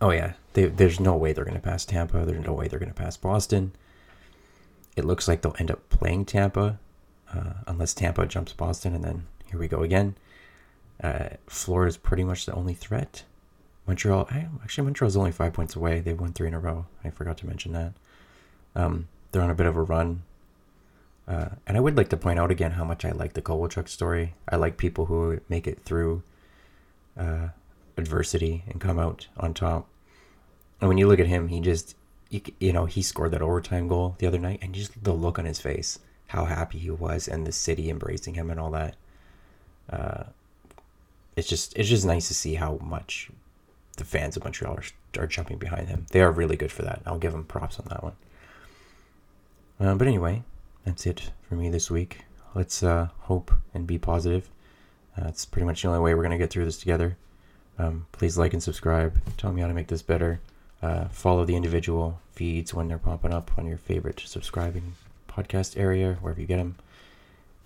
Oh 0.00 0.10
yeah, 0.10 0.32
they, 0.54 0.66
there's 0.66 0.98
no 0.98 1.14
way 1.16 1.32
they're 1.32 1.44
going 1.44 1.54
to 1.56 1.62
pass 1.62 1.84
Tampa. 1.84 2.26
There's 2.26 2.44
no 2.44 2.52
way 2.52 2.66
they're 2.66 2.80
going 2.80 2.92
to 2.92 3.00
pass 3.00 3.16
Boston 3.16 3.72
it 4.96 5.04
looks 5.04 5.28
like 5.28 5.42
they'll 5.42 5.56
end 5.58 5.70
up 5.70 5.88
playing 5.88 6.24
Tampa, 6.24 6.78
uh, 7.32 7.54
unless 7.66 7.94
Tampa 7.94 8.26
jumps 8.26 8.52
Boston, 8.52 8.94
and 8.94 9.04
then 9.04 9.26
here 9.46 9.58
we 9.58 9.68
go 9.68 9.82
again. 9.82 10.16
Uh, 11.02 11.28
is 11.48 11.96
pretty 11.96 12.24
much 12.24 12.46
the 12.46 12.54
only 12.54 12.74
threat. 12.74 13.24
Montreal, 13.86 14.28
actually, 14.62 14.84
Montreal's 14.84 15.16
only 15.16 15.32
five 15.32 15.52
points 15.52 15.76
away. 15.76 16.00
They've 16.00 16.18
won 16.18 16.32
three 16.32 16.48
in 16.48 16.54
a 16.54 16.58
row. 16.58 16.86
I 17.04 17.10
forgot 17.10 17.36
to 17.38 17.46
mention 17.46 17.72
that. 17.72 17.92
Um, 18.74 19.08
they're 19.30 19.42
on 19.42 19.50
a 19.50 19.54
bit 19.54 19.66
of 19.66 19.76
a 19.76 19.82
run. 19.82 20.22
Uh, 21.26 21.50
and 21.66 21.76
I 21.76 21.80
would 21.80 21.96
like 21.96 22.08
to 22.10 22.16
point 22.16 22.38
out 22.38 22.50
again 22.50 22.72
how 22.72 22.84
much 22.84 23.04
I 23.04 23.10
like 23.10 23.32
the 23.32 23.42
Kovalchuk 23.42 23.88
story. 23.88 24.34
I 24.48 24.56
like 24.56 24.76
people 24.76 25.06
who 25.06 25.40
make 25.48 25.66
it 25.66 25.80
through 25.84 26.22
uh, 27.18 27.48
adversity 27.96 28.64
and 28.68 28.80
come 28.80 28.98
out 28.98 29.26
on 29.36 29.54
top. 29.54 29.88
And 30.80 30.88
when 30.88 30.98
you 30.98 31.08
look 31.08 31.20
at 31.20 31.26
him, 31.26 31.48
he 31.48 31.60
just 31.60 31.96
you, 32.58 32.72
know, 32.72 32.86
he 32.86 33.02
scored 33.02 33.32
that 33.32 33.42
overtime 33.42 33.88
goal 33.88 34.16
the 34.18 34.26
other 34.26 34.38
night, 34.38 34.60
and 34.62 34.74
just 34.74 35.04
the 35.04 35.12
look 35.12 35.38
on 35.38 35.44
his 35.44 35.60
face, 35.60 35.98
how 36.28 36.44
happy 36.44 36.78
he 36.78 36.90
was, 36.90 37.28
and 37.28 37.46
the 37.46 37.52
city 37.52 37.90
embracing 37.90 38.34
him 38.34 38.50
and 38.50 38.58
all 38.58 38.70
that. 38.70 38.96
Uh, 39.90 40.24
it's 41.36 41.48
just 41.48 41.76
it's 41.76 41.88
just 41.88 42.06
nice 42.06 42.28
to 42.28 42.34
see 42.34 42.54
how 42.54 42.78
much 42.80 43.30
the 43.96 44.04
fans 44.04 44.36
of 44.36 44.44
Montreal 44.44 44.74
are, 44.74 45.22
are 45.22 45.26
jumping 45.26 45.58
behind 45.58 45.88
him. 45.88 46.06
They 46.10 46.22
are 46.22 46.32
really 46.32 46.56
good 46.56 46.72
for 46.72 46.82
that. 46.82 47.02
I'll 47.06 47.18
give 47.18 47.32
them 47.32 47.44
props 47.44 47.78
on 47.78 47.86
that 47.88 48.02
one. 48.02 48.16
Uh, 49.80 49.94
but 49.94 50.06
anyway, 50.06 50.42
that's 50.84 51.06
it 51.06 51.30
for 51.48 51.54
me 51.54 51.70
this 51.70 51.90
week. 51.90 52.24
Let's 52.54 52.82
uh, 52.82 53.08
hope 53.20 53.52
and 53.72 53.86
be 53.86 53.98
positive. 53.98 54.48
Uh, 55.16 55.30
pretty 55.50 55.66
much 55.66 55.82
the 55.82 55.88
only 55.88 56.00
way 56.00 56.14
we're 56.14 56.22
going 56.22 56.30
to 56.30 56.38
get 56.38 56.50
through 56.50 56.64
this 56.64 56.78
together. 56.78 57.16
Um, 57.78 58.06
please 58.12 58.38
like 58.38 58.52
and 58.52 58.62
subscribe. 58.62 59.20
Tell 59.36 59.52
me 59.52 59.60
how 59.60 59.68
to 59.68 59.74
make 59.74 59.88
this 59.88 60.02
better. 60.02 60.40
Uh, 60.84 61.08
follow 61.08 61.46
the 61.46 61.56
individual 61.56 62.20
feeds 62.32 62.74
when 62.74 62.88
they're 62.88 62.98
popping 62.98 63.32
up 63.32 63.50
on 63.56 63.66
your 63.66 63.78
favorite 63.78 64.20
subscribing 64.26 64.92
podcast 65.26 65.78
area, 65.78 66.18
wherever 66.20 66.38
you 66.38 66.46
get 66.46 66.58
them. 66.58 66.76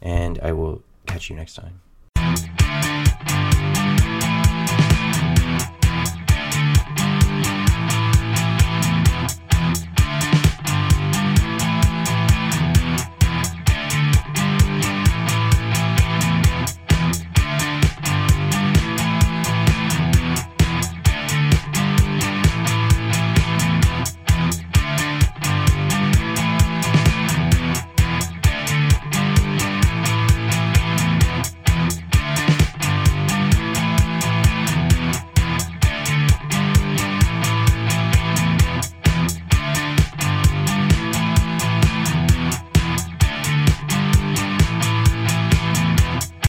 And 0.00 0.38
I 0.38 0.52
will 0.52 0.82
catch 1.06 1.28
you 1.28 1.34
next 1.34 1.54
time. 1.54 1.80